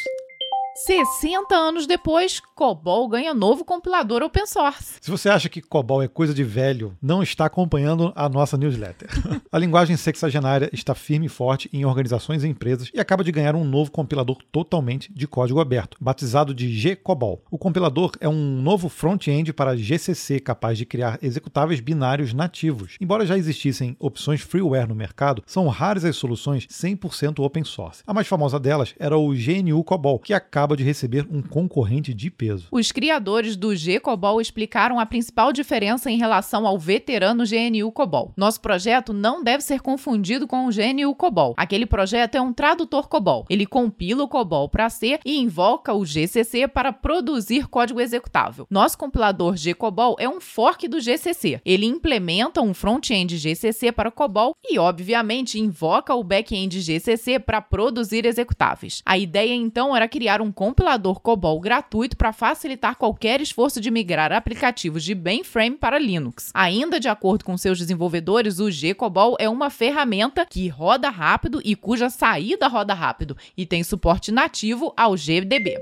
60 0.84 1.54
anos 1.54 1.86
depois, 1.86 2.38
COBOL 2.54 3.08
ganha 3.08 3.32
novo 3.32 3.64
compilador 3.64 4.22
open 4.22 4.46
source. 4.46 4.96
Se 5.00 5.10
você 5.10 5.30
acha 5.30 5.48
que 5.48 5.62
COBOL 5.62 6.02
é 6.02 6.08
coisa 6.08 6.34
de 6.34 6.44
velho, 6.44 6.94
não 7.00 7.22
está 7.22 7.46
acompanhando 7.46 8.12
a 8.14 8.28
nossa 8.28 8.58
newsletter. 8.58 9.08
a 9.50 9.58
linguagem 9.58 9.96
sexagenária 9.96 10.68
está 10.74 10.94
firme 10.94 11.26
e 11.26 11.30
forte 11.30 11.70
em 11.72 11.86
organizações 11.86 12.44
e 12.44 12.48
empresas 12.48 12.90
e 12.92 13.00
acaba 13.00 13.24
de 13.24 13.32
ganhar 13.32 13.56
um 13.56 13.64
novo 13.64 13.90
compilador 13.90 14.36
totalmente 14.52 15.10
de 15.14 15.26
código 15.26 15.60
aberto, 15.60 15.96
batizado 15.98 16.52
de 16.52 16.68
G-COBOL. 16.68 17.42
O 17.50 17.56
compilador 17.56 18.12
é 18.20 18.28
um 18.28 18.60
novo 18.60 18.90
front-end 18.90 19.54
para 19.54 19.76
GCC 19.76 20.40
capaz 20.40 20.76
de 20.76 20.84
criar 20.84 21.18
executáveis 21.22 21.80
binários 21.80 22.34
nativos. 22.34 22.96
Embora 23.00 23.24
já 23.24 23.38
existissem 23.38 23.96
opções 23.98 24.42
freeware 24.42 24.88
no 24.88 24.94
mercado, 24.94 25.42
são 25.46 25.68
raras 25.68 26.04
as 26.04 26.16
soluções 26.16 26.66
100% 26.66 27.42
open 27.42 27.64
source. 27.64 28.02
A 28.06 28.12
mais 28.12 28.26
famosa 28.26 28.60
delas 28.60 28.94
era 28.98 29.16
o 29.16 29.30
GNU 29.30 29.82
COBOL, 29.82 30.18
que 30.18 30.34
acaba 30.34 30.65
acaba 30.66 30.76
de 30.76 30.82
receber 30.82 31.24
um 31.30 31.40
concorrente 31.40 32.12
de 32.12 32.28
peso. 32.28 32.66
Os 32.72 32.90
criadores 32.90 33.54
do 33.54 33.74
G-COBOL 33.76 34.40
explicaram 34.40 34.98
a 34.98 35.06
principal 35.06 35.52
diferença 35.52 36.10
em 36.10 36.18
relação 36.18 36.66
ao 36.66 36.76
veterano 36.76 37.44
GNU 37.44 37.92
COBOL. 37.92 38.32
Nosso 38.36 38.60
projeto 38.60 39.12
não 39.12 39.44
deve 39.44 39.62
ser 39.62 39.80
confundido 39.80 40.44
com 40.44 40.66
o 40.66 40.70
GNU 40.70 41.14
COBOL. 41.14 41.54
Aquele 41.56 41.86
projeto 41.86 42.34
é 42.34 42.40
um 42.40 42.52
tradutor 42.52 43.06
COBOL. 43.06 43.46
Ele 43.48 43.64
compila 43.64 44.24
o 44.24 44.28
COBOL 44.28 44.68
para 44.68 44.90
C 44.90 45.20
e 45.24 45.38
invoca 45.38 45.94
o 45.94 46.04
GCC 46.04 46.66
para 46.66 46.92
produzir 46.92 47.68
código 47.68 48.00
executável. 48.00 48.66
Nosso 48.68 48.98
compilador 48.98 49.56
G-COBOL 49.56 50.16
é 50.18 50.28
um 50.28 50.40
fork 50.40 50.88
do 50.88 50.98
GCC. 50.98 51.60
Ele 51.64 51.86
implementa 51.86 52.60
um 52.60 52.74
front-end 52.74 53.38
GCC 53.38 53.92
para 53.92 54.10
COBOL 54.10 54.52
e, 54.64 54.80
obviamente, 54.80 55.60
invoca 55.60 56.12
o 56.12 56.24
back-end 56.24 56.80
GCC 56.80 57.38
para 57.38 57.60
produzir 57.60 58.26
executáveis. 58.26 59.00
A 59.06 59.16
ideia 59.16 59.54
então 59.54 59.94
era 59.94 60.08
criar 60.08 60.42
um 60.42 60.50
compilador 60.56 61.20
COBOL 61.20 61.60
gratuito 61.60 62.16
para 62.16 62.32
facilitar 62.32 62.96
qualquer 62.96 63.42
esforço 63.42 63.78
de 63.78 63.90
migrar 63.90 64.32
aplicativos 64.32 65.04
de 65.04 65.14
mainframe 65.14 65.76
para 65.76 65.98
Linux. 65.98 66.50
Ainda 66.54 66.98
de 66.98 67.08
acordo 67.08 67.44
com 67.44 67.58
seus 67.58 67.78
desenvolvedores, 67.78 68.58
o 68.58 68.70
G-COBOL 68.70 69.36
é 69.38 69.50
uma 69.50 69.68
ferramenta 69.68 70.46
que 70.46 70.66
roda 70.68 71.10
rápido 71.10 71.60
e 71.62 71.76
cuja 71.76 72.08
saída 72.08 72.68
roda 72.68 72.94
rápido 72.94 73.36
e 73.54 73.66
tem 73.66 73.84
suporte 73.84 74.32
nativo 74.32 74.94
ao 74.96 75.14
GDB. 75.14 75.76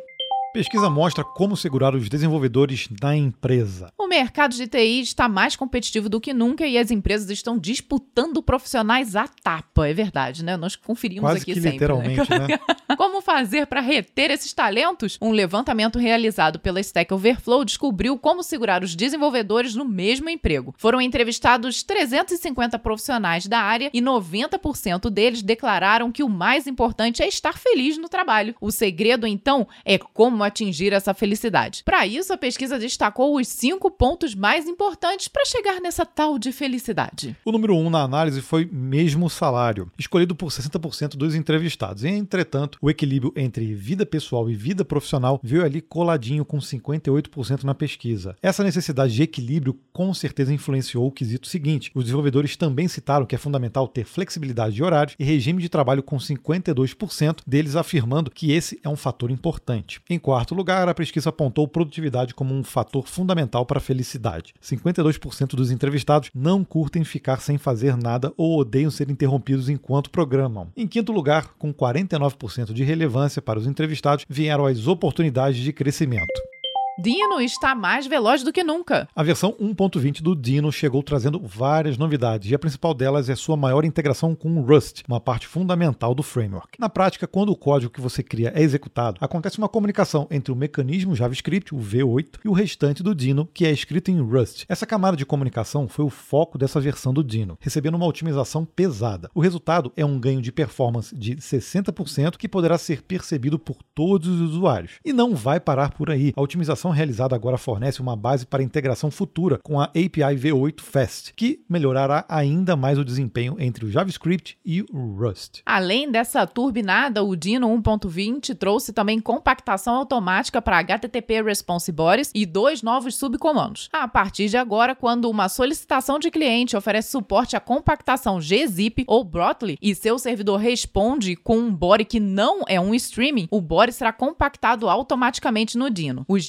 Pesquisa 0.54 0.88
mostra 0.88 1.24
como 1.24 1.56
segurar 1.56 1.96
os 1.96 2.08
desenvolvedores 2.08 2.86
da 2.88 3.16
empresa. 3.16 3.92
O 3.98 4.06
mercado 4.06 4.54
de 4.54 4.68
TI 4.68 5.00
está 5.00 5.28
mais 5.28 5.56
competitivo 5.56 6.08
do 6.08 6.20
que 6.20 6.32
nunca 6.32 6.64
e 6.64 6.78
as 6.78 6.92
empresas 6.92 7.28
estão 7.28 7.58
disputando 7.58 8.40
profissionais 8.40 9.16
à 9.16 9.26
tapa. 9.26 9.88
É 9.88 9.92
verdade, 9.92 10.44
né? 10.44 10.56
Nós 10.56 10.76
conferimos 10.76 11.28
Quase 11.28 11.42
aqui 11.42 11.54
que 11.54 11.60
sempre. 11.60 11.72
literalmente, 11.72 12.30
né? 12.30 12.46
né? 12.46 12.60
Como 12.96 13.20
fazer 13.20 13.66
para 13.66 13.80
reter 13.80 14.30
esses 14.30 14.52
talentos? 14.52 15.18
Um 15.20 15.32
levantamento 15.32 15.98
realizado 15.98 16.60
pela 16.60 16.78
Stack 16.78 17.12
Overflow 17.12 17.64
descobriu 17.64 18.16
como 18.16 18.44
segurar 18.44 18.84
os 18.84 18.94
desenvolvedores 18.94 19.74
no 19.74 19.84
mesmo 19.84 20.28
emprego. 20.28 20.72
Foram 20.78 21.00
entrevistados 21.00 21.82
350 21.82 22.78
profissionais 22.78 23.48
da 23.48 23.58
área 23.58 23.90
e 23.92 24.00
90% 24.00 25.10
deles 25.10 25.42
declararam 25.42 26.12
que 26.12 26.22
o 26.22 26.28
mais 26.28 26.68
importante 26.68 27.22
é 27.22 27.26
estar 27.26 27.58
feliz 27.58 27.98
no 27.98 28.08
trabalho. 28.08 28.54
O 28.60 28.70
segredo, 28.70 29.26
então, 29.26 29.66
é 29.84 29.98
como 29.98 30.43
atingir 30.44 30.92
essa 30.92 31.12
felicidade. 31.12 31.82
Para 31.84 32.06
isso, 32.06 32.32
a 32.32 32.36
pesquisa 32.38 32.78
destacou 32.78 33.36
os 33.36 33.48
cinco 33.48 33.90
pontos 33.90 34.34
mais 34.34 34.68
importantes 34.68 35.26
para 35.26 35.44
chegar 35.44 35.80
nessa 35.80 36.06
tal 36.06 36.38
de 36.38 36.52
felicidade. 36.52 37.36
O 37.44 37.50
número 37.50 37.74
um 37.74 37.90
na 37.90 38.02
análise 38.02 38.40
foi 38.40 38.68
mesmo 38.70 39.28
salário, 39.30 39.90
escolhido 39.98 40.34
por 40.34 40.50
60% 40.50 41.16
dos 41.16 41.34
entrevistados. 41.34 42.04
Entretanto, 42.04 42.78
o 42.80 42.90
equilíbrio 42.90 43.32
entre 43.34 43.74
vida 43.74 44.04
pessoal 44.04 44.48
e 44.50 44.54
vida 44.54 44.84
profissional 44.84 45.40
veio 45.42 45.64
ali 45.64 45.80
coladinho 45.80 46.44
com 46.44 46.58
58% 46.58 47.64
na 47.64 47.74
pesquisa. 47.74 48.36
Essa 48.42 48.62
necessidade 48.62 49.14
de 49.14 49.22
equilíbrio 49.22 49.78
com 49.92 50.12
certeza 50.12 50.52
influenciou 50.52 51.06
o 51.06 51.12
quesito 51.12 51.48
seguinte. 51.48 51.90
Os 51.94 52.04
desenvolvedores 52.04 52.56
também 52.56 52.86
citaram 52.86 53.26
que 53.26 53.34
é 53.34 53.38
fundamental 53.38 53.88
ter 53.88 54.04
flexibilidade 54.04 54.74
de 54.74 54.82
horários 54.82 55.16
e 55.18 55.24
regime 55.24 55.62
de 55.62 55.68
trabalho 55.68 56.02
com 56.02 56.16
52% 56.16 57.38
deles 57.46 57.76
afirmando 57.76 58.30
que 58.30 58.52
esse 58.52 58.78
é 58.82 58.88
um 58.88 58.96
fator 58.96 59.30
importante. 59.30 60.00
Em 60.08 60.18
quarto 60.18 60.33
lugar, 60.54 60.88
a 60.88 60.94
pesquisa 60.94 61.28
apontou 61.28 61.68
produtividade 61.68 62.34
como 62.34 62.54
um 62.54 62.64
fator 62.64 63.06
fundamental 63.06 63.64
para 63.64 63.78
a 63.78 63.80
felicidade. 63.80 64.54
52% 64.62 65.54
dos 65.54 65.70
entrevistados 65.70 66.30
não 66.34 66.64
curtem 66.64 67.04
ficar 67.04 67.40
sem 67.40 67.58
fazer 67.58 67.96
nada 67.96 68.32
ou 68.36 68.58
odeiam 68.58 68.90
ser 68.90 69.10
interrompidos 69.10 69.68
enquanto 69.68 70.10
programam. 70.10 70.68
Em 70.76 70.86
quinto 70.86 71.12
lugar, 71.12 71.54
com 71.58 71.72
49% 71.72 72.72
de 72.72 72.84
relevância 72.84 73.42
para 73.42 73.58
os 73.58 73.66
entrevistados, 73.66 74.24
vieram 74.28 74.66
as 74.66 74.86
oportunidades 74.86 75.60
de 75.60 75.72
crescimento. 75.72 76.53
Dino 76.96 77.40
está 77.40 77.74
mais 77.74 78.06
veloz 78.06 78.44
do 78.44 78.52
que 78.52 78.62
nunca. 78.62 79.08
A 79.16 79.22
versão 79.24 79.52
1.20 79.60 80.22
do 80.22 80.36
Dino 80.36 80.70
chegou 80.70 81.02
trazendo 81.02 81.40
várias 81.40 81.98
novidades, 81.98 82.48
e 82.48 82.54
a 82.54 82.58
principal 82.58 82.94
delas 82.94 83.28
é 83.28 83.34
sua 83.34 83.56
maior 83.56 83.84
integração 83.84 84.32
com 84.32 84.56
o 84.56 84.62
Rust, 84.62 85.02
uma 85.08 85.20
parte 85.20 85.48
fundamental 85.48 86.14
do 86.14 86.22
framework. 86.22 86.78
Na 86.78 86.88
prática, 86.88 87.26
quando 87.26 87.50
o 87.50 87.56
código 87.56 87.92
que 87.92 88.00
você 88.00 88.22
cria 88.22 88.52
é 88.54 88.62
executado, 88.62 89.18
acontece 89.20 89.58
uma 89.58 89.68
comunicação 89.68 90.28
entre 90.30 90.52
o 90.52 90.56
mecanismo 90.56 91.16
JavaScript, 91.16 91.74
o 91.74 91.78
V8, 91.78 92.38
e 92.44 92.48
o 92.48 92.52
restante 92.52 93.02
do 93.02 93.12
Dino, 93.12 93.48
que 93.52 93.66
é 93.66 93.72
escrito 93.72 94.12
em 94.12 94.20
Rust. 94.20 94.64
Essa 94.68 94.86
camada 94.86 95.16
de 95.16 95.26
comunicação 95.26 95.88
foi 95.88 96.04
o 96.04 96.10
foco 96.10 96.56
dessa 96.56 96.80
versão 96.80 97.12
do 97.12 97.24
Dino, 97.24 97.58
recebendo 97.60 97.96
uma 97.96 98.06
otimização 98.06 98.64
pesada. 98.64 99.28
O 99.34 99.40
resultado 99.40 99.92
é 99.96 100.04
um 100.06 100.20
ganho 100.20 100.40
de 100.40 100.52
performance 100.52 101.12
de 101.12 101.34
60% 101.34 102.36
que 102.36 102.48
poderá 102.48 102.78
ser 102.78 103.02
percebido 103.02 103.58
por 103.58 103.78
todos 103.94 104.28
os 104.28 104.52
usuários. 104.52 104.92
E 105.04 105.12
não 105.12 105.34
vai 105.34 105.58
parar 105.58 105.92
por 105.92 106.08
aí. 106.08 106.32
A 106.36 106.40
otimização 106.40 106.83
realizada 106.90 107.34
agora 107.34 107.58
fornece 107.58 108.00
uma 108.00 108.16
base 108.16 108.46
para 108.46 108.62
integração 108.62 109.10
futura 109.10 109.58
com 109.62 109.80
a 109.80 109.84
API 109.84 110.36
V8 110.36 110.80
Fast, 110.80 111.32
que 111.34 111.64
melhorará 111.68 112.24
ainda 112.28 112.76
mais 112.76 112.98
o 112.98 113.04
desempenho 113.04 113.56
entre 113.58 113.84
o 113.84 113.90
JavaScript 113.90 114.58
e 114.64 114.82
o 114.82 115.14
Rust. 115.16 115.60
Além 115.66 116.10
dessa 116.10 116.46
turbinada, 116.46 117.22
o 117.22 117.36
Dino 117.36 117.68
1.20 117.68 118.54
trouxe 118.54 118.92
também 118.92 119.20
compactação 119.20 119.94
automática 119.94 120.60
para 120.60 120.78
HTTP 120.78 121.42
Response 121.42 121.90
Bodies 121.90 122.30
e 122.34 122.46
dois 122.46 122.82
novos 122.82 123.16
subcomandos. 123.16 123.88
A 123.92 124.06
partir 124.08 124.48
de 124.48 124.56
agora, 124.56 124.94
quando 124.94 125.30
uma 125.30 125.48
solicitação 125.48 126.18
de 126.18 126.30
cliente 126.30 126.76
oferece 126.76 127.10
suporte 127.10 127.56
à 127.56 127.60
compactação 127.60 128.38
gzip 128.38 129.04
ou 129.06 129.24
Brotli 129.24 129.78
e 129.80 129.94
seu 129.94 130.18
servidor 130.18 130.58
responde 130.58 131.36
com 131.36 131.58
um 131.58 131.74
body 131.74 132.04
que 132.04 132.20
não 132.20 132.62
é 132.68 132.80
um 132.80 132.94
streaming, 132.94 133.48
o 133.50 133.60
body 133.60 133.92
será 133.92 134.12
compactado 134.12 134.88
automaticamente 134.88 135.78
no 135.78 135.90
Dino. 135.90 136.24
Os 136.28 136.44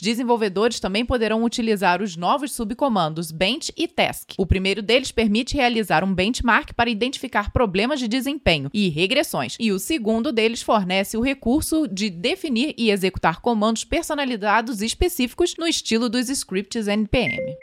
também 0.79 1.05
poderão 1.05 1.43
utilizar 1.43 2.01
os 2.01 2.15
novos 2.15 2.51
subcomandos 2.53 3.31
bench 3.31 3.71
e 3.77 3.87
task. 3.87 4.33
O 4.37 4.45
primeiro 4.45 4.81
deles 4.81 5.11
permite 5.11 5.55
realizar 5.55 6.03
um 6.03 6.13
benchmark 6.13 6.73
para 6.73 6.89
identificar 6.89 7.51
problemas 7.51 7.99
de 7.99 8.07
desempenho 8.07 8.69
e 8.73 8.89
regressões, 8.89 9.55
e 9.59 9.71
o 9.71 9.79
segundo 9.79 10.31
deles 10.31 10.61
fornece 10.61 11.17
o 11.17 11.21
recurso 11.21 11.87
de 11.87 12.09
definir 12.09 12.73
e 12.77 12.91
executar 12.91 13.41
comandos 13.41 13.83
personalizados 13.83 14.81
específicos 14.81 15.55
no 15.57 15.67
estilo 15.67 16.09
dos 16.09 16.29
scripts 16.29 16.87
NPM. 16.87 17.55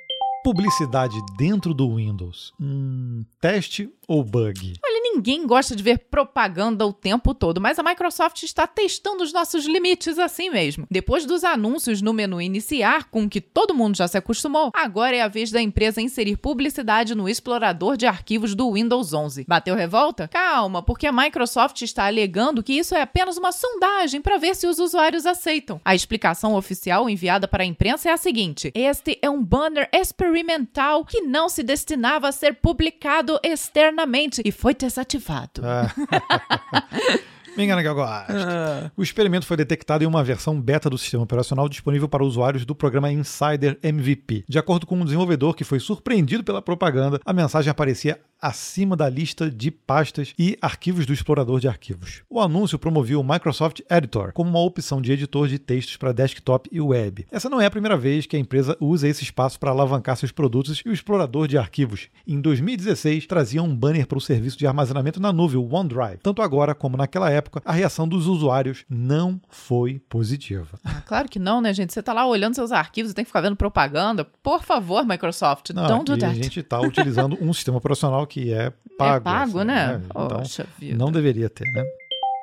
Publicidade 0.45 1.15
dentro 1.39 1.73
do 1.73 1.95
Windows. 1.95 2.53
Hum, 2.61 3.25
teste 3.41 3.89
ou 4.09 4.25
bug? 4.25 4.75
Olha, 4.85 4.92
ninguém 5.15 5.47
gosta 5.47 5.77
de 5.77 5.83
ver 5.83 5.99
propaganda 6.11 6.87
o 6.87 6.93
tempo 6.93 7.35
todo, 7.35 7.61
mas 7.61 7.79
a 7.79 7.83
Microsoft 7.83 8.43
está 8.43 8.67
testando 8.67 9.23
os 9.23 9.33
nossos 9.33 9.67
limites 9.67 10.19
assim 10.19 10.51
mesmo. 10.51 10.87
Depois 10.91 11.27
dos 11.27 11.45
anúncios 11.45 12.01
no 12.01 12.13
menu 12.13 12.41
iniciar, 12.41 13.05
com 13.11 13.29
que 13.29 13.41
todo 13.41 13.75
mundo 13.75 13.97
já 13.97 14.09
se 14.09 14.17
acostumou, 14.17 14.71
agora 14.75 15.17
é 15.17 15.21
a 15.21 15.29
vez 15.29 15.51
da 15.51 15.61
empresa 15.61 16.01
inserir 16.01 16.37
publicidade 16.37 17.15
no 17.15 17.29
explorador 17.29 17.97
de 17.97 18.07
arquivos 18.07 18.55
do 18.55 18.73
Windows 18.73 19.13
11. 19.13 19.45
Bateu 19.47 19.75
revolta? 19.75 20.29
Calma, 20.29 20.83
porque 20.83 21.07
a 21.07 21.13
Microsoft 21.13 21.83
está 21.83 22.07
alegando 22.07 22.63
que 22.63 22.73
isso 22.73 22.95
é 22.95 23.03
apenas 23.03 23.37
uma 23.37 23.53
sondagem 23.53 24.21
para 24.21 24.39
ver 24.39 24.57
se 24.57 24.67
os 24.67 24.79
usuários 24.79 25.27
aceitam. 25.27 25.81
A 25.85 25.95
explicação 25.95 26.55
oficial 26.55 27.09
enviada 27.09 27.47
para 27.47 27.63
a 27.63 27.67
imprensa 27.67 28.09
é 28.09 28.13
a 28.13 28.17
seguinte: 28.17 28.73
este 28.75 29.19
é 29.21 29.29
um 29.29 29.43
banner 29.43 29.89
experimental 29.93 31.05
que 31.05 31.21
não 31.21 31.49
se 31.49 31.63
destinava 31.63 32.29
a 32.29 32.33
ser 32.33 32.55
publicado 32.55 33.39
externamente 33.43 34.43
e 34.45 34.53
foi 34.53 34.75
desativado. 35.05 35.63
Me 37.57 37.65
engana 37.65 37.83
que 37.83 37.89
eu 37.89 37.95
gosto. 37.95 38.33
O 38.97 39.03
experimento 39.03 39.47
foi 39.47 39.57
detectado 39.57 40.03
em 40.05 40.07
uma 40.07 40.25
versão 40.25 40.61
beta 40.61 40.89
do 40.89 40.99
sistema 40.99 41.23
operacional 41.23 41.69
disponível 41.69 42.09
para 42.09 42.25
usuários 42.25 42.65
do 42.65 42.75
programa 42.75 43.13
Insider 43.13 43.79
MVP. 43.83 44.45
De 44.49 44.59
acordo 44.59 44.87
com 44.87 44.97
um 44.97 45.05
desenvolvedor 45.05 45.55
que 45.55 45.65
foi 45.65 45.79
surpreendido 45.79 46.43
pela 46.43 46.63
propaganda, 46.63 47.21
a 47.25 47.33
mensagem 47.33 47.71
aparecia 47.71 48.19
acima 48.43 48.97
da 48.97 49.09
lista 49.09 49.49
de 49.49 49.71
pastas 49.71 50.35
e 50.37 50.59
arquivos 50.61 51.07
do 51.07 51.13
explorador 51.13 51.61
de 51.61 51.69
arquivos. 51.69 52.23
O 52.29 52.41
anúncio 52.41 52.77
promovia 52.77 53.19
o 53.19 53.23
Microsoft 53.23 53.81
Editor 53.89 54.33
como 54.33 54.51
uma 54.51 54.59
opção 54.59 55.01
de 55.01 55.13
editor 55.13 55.47
de 55.47 55.61
textos 55.61 55.97
para 55.97 56.13
desktop 56.13 56.69
e 56.73 56.81
web. 56.81 57.25
Essa 57.31 57.49
não 57.49 57.61
é 57.61 57.67
a 57.67 57.71
primeira 57.71 57.97
vez 57.97 58.27
que 58.27 58.35
a 58.35 58.41
empresa 58.41 58.77
usa 58.81 59.07
esse 59.07 59.23
espaço 59.23 59.61
para 59.61 59.71
alavancar 59.71 60.17
seus 60.17 60.33
produtos 60.33 60.83
e 60.85 60.89
o 60.89 60.93
explorador 60.93 61.47
de 61.47 61.57
arquivos. 61.57 62.09
Em 62.27 62.41
2016, 62.41 63.27
trazia 63.27 63.63
um 63.63 63.75
banner 63.75 64.09
para 64.09 64.19
o 64.19 64.21
serviço 64.21 64.59
de 64.59 64.67
armazenamento 64.67 65.21
na 65.21 65.33
nuvem, 65.33 65.59
o 65.59 65.73
OneDrive. 65.73 66.19
Tanto 66.21 66.43
agora 66.43 66.75
como 66.75 66.97
naquela 66.97 67.31
época, 67.31 67.42
a 67.65 67.73
reação 67.73 68.07
dos 68.07 68.27
usuários 68.27 68.85
não 68.89 69.41
foi 69.49 70.01
positiva. 70.09 70.79
Ah, 70.85 71.01
claro 71.07 71.29
que 71.29 71.39
não, 71.39 71.61
né, 71.61 71.73
gente? 71.73 71.93
Você 71.93 72.01
está 72.01 72.13
lá 72.13 72.27
olhando 72.27 72.55
seus 72.55 72.73
arquivos 72.73 73.13
e 73.13 73.15
tem 73.15 73.25
que 73.25 73.29
ficar 73.29 73.41
vendo 73.41 73.57
propaganda. 73.57 74.25
Por 74.43 74.63
favor, 74.63 75.07
Microsoft, 75.07 75.71
não, 75.71 75.87
don't 75.87 76.05
do 76.05 76.19
that. 76.19 76.33
A 76.33 76.43
gente 76.43 76.61
está 76.61 76.81
utilizando 76.81 77.37
um 77.41 77.53
sistema 77.55 77.79
operacional 77.79 78.27
que 78.27 78.53
é 78.53 78.73
pago. 78.99 79.17
É 79.17 79.21
pago, 79.21 79.59
assim, 79.59 79.67
né? 79.67 80.03
Então, 80.05 80.29
Poxa 80.29 80.67
vida. 80.79 80.97
não 80.97 81.11
deveria 81.11 81.49
ter, 81.49 81.71
né? 81.73 81.85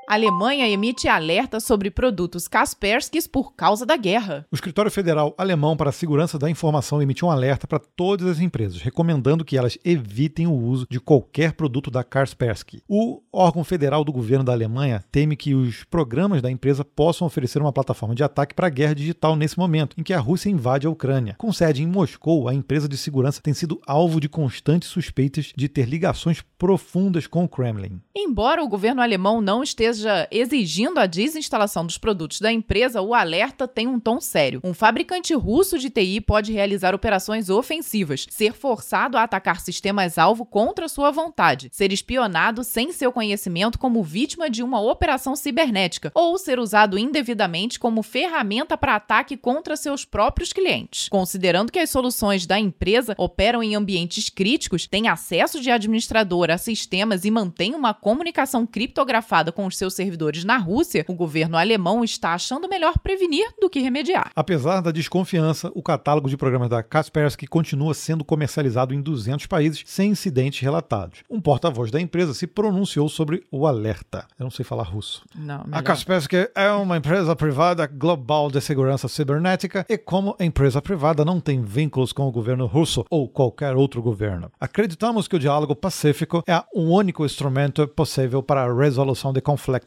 A 0.09 0.15
Alemanha 0.15 0.67
emite 0.67 1.07
alerta 1.07 1.59
sobre 1.59 1.91
produtos 1.91 2.47
Kasperskis 2.47 3.27
por 3.27 3.53
causa 3.53 3.85
da 3.85 3.95
guerra. 3.95 4.43
O 4.51 4.55
Escritório 4.55 4.89
Federal 4.89 5.35
Alemão 5.37 5.77
para 5.77 5.91
a 5.91 5.93
Segurança 5.93 6.39
da 6.39 6.49
Informação 6.49 6.99
emitiu 6.99 7.27
um 7.27 7.31
alerta 7.31 7.67
para 7.67 7.77
todas 7.77 8.25
as 8.25 8.39
empresas, 8.39 8.81
recomendando 8.81 9.45
que 9.45 9.55
elas 9.55 9.77
evitem 9.85 10.47
o 10.47 10.51
uso 10.51 10.87
de 10.89 10.99
qualquer 10.99 11.53
produto 11.53 11.91
da 11.91 12.03
Kaspersky. 12.03 12.81
O 12.89 13.21
órgão 13.31 13.63
federal 13.63 14.03
do 14.03 14.11
governo 14.11 14.43
da 14.43 14.51
Alemanha 14.51 15.05
teme 15.11 15.35
que 15.35 15.53
os 15.53 15.83
programas 15.83 16.41
da 16.41 16.49
empresa 16.49 16.83
possam 16.83 17.27
oferecer 17.27 17.61
uma 17.61 17.71
plataforma 17.71 18.15
de 18.15 18.23
ataque 18.23 18.55
para 18.55 18.65
a 18.65 18.71
guerra 18.71 18.95
digital 18.95 19.35
nesse 19.35 19.59
momento, 19.59 19.95
em 19.95 20.01
que 20.01 20.13
a 20.15 20.19
Rússia 20.19 20.49
invade 20.49 20.87
a 20.87 20.89
Ucrânia. 20.89 21.35
Com 21.37 21.53
sede 21.53 21.83
em 21.83 21.87
Moscou, 21.87 22.47
a 22.47 22.53
empresa 22.55 22.89
de 22.89 22.97
segurança 22.97 23.43
tem 23.43 23.53
sido 23.53 23.79
alvo 23.85 24.19
de 24.19 24.27
constantes 24.27 24.89
suspeitas 24.89 25.53
de 25.55 25.69
ter 25.69 25.87
ligações 25.87 26.43
profundas 26.57 27.27
com 27.27 27.43
o 27.43 27.47
Kremlin. 27.47 28.01
Embora 28.17 28.63
o 28.63 28.67
governo 28.67 29.03
alemão 29.03 29.39
não 29.39 29.61
esteja 29.61 29.98
exigindo 30.31 30.99
a 30.99 31.05
desinstalação 31.05 31.85
dos 31.85 31.97
produtos 31.97 32.39
da 32.39 32.51
empresa, 32.51 33.01
o 33.01 33.13
alerta 33.13 33.67
tem 33.67 33.87
um 33.87 33.99
tom 33.99 34.19
sério. 34.19 34.61
Um 34.63 34.73
fabricante 34.73 35.33
russo 35.33 35.77
de 35.77 35.89
TI 35.89 36.21
pode 36.21 36.51
realizar 36.51 36.93
operações 36.93 37.49
ofensivas, 37.49 38.25
ser 38.29 38.53
forçado 38.53 39.17
a 39.17 39.23
atacar 39.23 39.59
sistemas-alvo 39.59 40.45
contra 40.45 40.87
sua 40.87 41.11
vontade, 41.11 41.69
ser 41.71 41.91
espionado 41.91 42.63
sem 42.63 42.91
seu 42.91 43.11
conhecimento 43.11 43.79
como 43.79 44.03
vítima 44.03 44.49
de 44.49 44.63
uma 44.63 44.81
operação 44.81 45.35
cibernética 45.35 46.11
ou 46.13 46.37
ser 46.37 46.59
usado 46.59 46.97
indevidamente 46.97 47.79
como 47.79 48.03
ferramenta 48.03 48.77
para 48.77 48.95
ataque 48.95 49.37
contra 49.37 49.75
seus 49.75 50.05
próprios 50.05 50.53
clientes. 50.53 51.09
Considerando 51.09 51.71
que 51.71 51.79
as 51.79 51.89
soluções 51.89 52.45
da 52.45 52.59
empresa 52.59 53.15
operam 53.17 53.61
em 53.63 53.75
ambientes 53.75 54.29
críticos, 54.29 54.87
têm 54.87 55.07
acesso 55.07 55.61
de 55.61 55.71
administrador 55.71 56.49
a 56.49 56.57
sistemas 56.57 57.25
e 57.25 57.31
mantêm 57.31 57.75
uma 57.75 57.93
comunicação 57.93 58.65
criptografada 58.65 59.51
com 59.51 59.65
os 59.65 59.77
seus 59.77 59.88
seus 59.89 59.93
servidores 59.95 60.43
na 60.43 60.57
Rússia, 60.57 61.03
o 61.07 61.13
governo 61.13 61.57
alemão 61.57 62.03
está 62.03 62.33
achando 62.33 62.69
melhor 62.69 62.97
prevenir 62.99 63.47
do 63.59 63.69
que 63.69 63.79
remediar. 63.79 64.31
Apesar 64.35 64.81
da 64.81 64.91
desconfiança, 64.91 65.71
o 65.73 65.81
catálogo 65.81 66.29
de 66.29 66.37
programas 66.37 66.69
da 66.69 66.83
Kaspersky 66.83 67.47
continua 67.47 67.93
sendo 67.93 68.23
comercializado 68.23 68.93
em 68.93 69.01
200 69.01 69.47
países 69.47 69.83
sem 69.85 70.11
incidentes 70.11 70.61
relatados. 70.61 71.23
Um 71.29 71.41
porta-voz 71.41 71.91
da 71.91 71.99
empresa 71.99 72.33
se 72.33 72.45
pronunciou 72.45 73.09
sobre 73.09 73.43
o 73.51 73.65
alerta. 73.65 74.27
Eu 74.37 74.43
não 74.43 74.51
sei 74.51 74.63
falar 74.63 74.83
russo. 74.83 75.23
Não, 75.35 75.65
A. 75.71 75.81
Kaspersky 75.81 76.49
é 76.55 76.71
uma 76.71 76.97
empresa 76.97 77.35
privada 77.35 77.87
global 77.87 78.51
de 78.51 78.61
segurança 78.61 79.07
cibernética 79.07 79.85
e, 79.89 79.97
como 79.97 80.35
empresa 80.39 80.81
privada, 80.81 81.25
não 81.25 81.39
tem 81.39 81.61
vínculos 81.61 82.13
com 82.13 82.27
o 82.27 82.31
governo 82.31 82.65
russo 82.65 83.05
ou 83.09 83.27
qualquer 83.27 83.75
outro 83.75 84.01
governo. 84.01 84.51
Acreditamos 84.59 85.27
que 85.27 85.35
o 85.35 85.39
diálogo 85.39 85.75
pacífico 85.75 86.43
é 86.47 86.61
o 86.73 86.81
único 86.81 87.25
instrumento 87.25 87.87
possível 87.87 88.43
para 88.43 88.63
a 88.63 88.73
resolução 88.73 89.33
de 89.33 89.41
conflitos. 89.41 89.78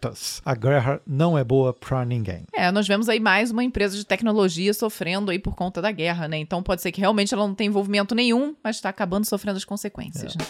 A 0.45 0.55
guerra 0.55 1.01
não 1.07 1.37
é 1.37 1.45
boa 1.45 1.73
para 1.73 2.05
ninguém. 2.05 2.45
É, 2.53 2.71
nós 2.71 2.87
vemos 2.87 3.09
aí 3.09 3.21
mais 3.21 3.51
uma 3.51 3.65
empresa 3.65 3.97
de 3.97 4.05
tecnologia 4.05 4.73
sofrendo 4.75 5.31
aí 5.31 5.39
por 5.39 5.55
conta 5.55 5.81
da 5.81 5.91
guerra, 5.91 6.29
né? 6.29 6.39
Então 6.39 6.63
pode 6.63 6.83
ser 6.83 6.93
que 6.93 7.01
realmente 7.01 7.33
ela 7.33 7.47
não 7.47 7.55
tenha 7.55 7.69
envolvimento 7.69 8.15
nenhum, 8.15 8.55
mas 8.63 8.77
está 8.77 8.89
acabando 8.89 9.25
sofrendo 9.25 9.57
as 9.57 9.65
consequências. 9.65 10.37
né? 10.37 10.45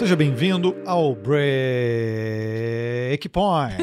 Seja 0.00 0.16
bem-vindo 0.16 0.74
ao 0.86 1.14
Break 1.14 1.38
Point. 3.28 3.76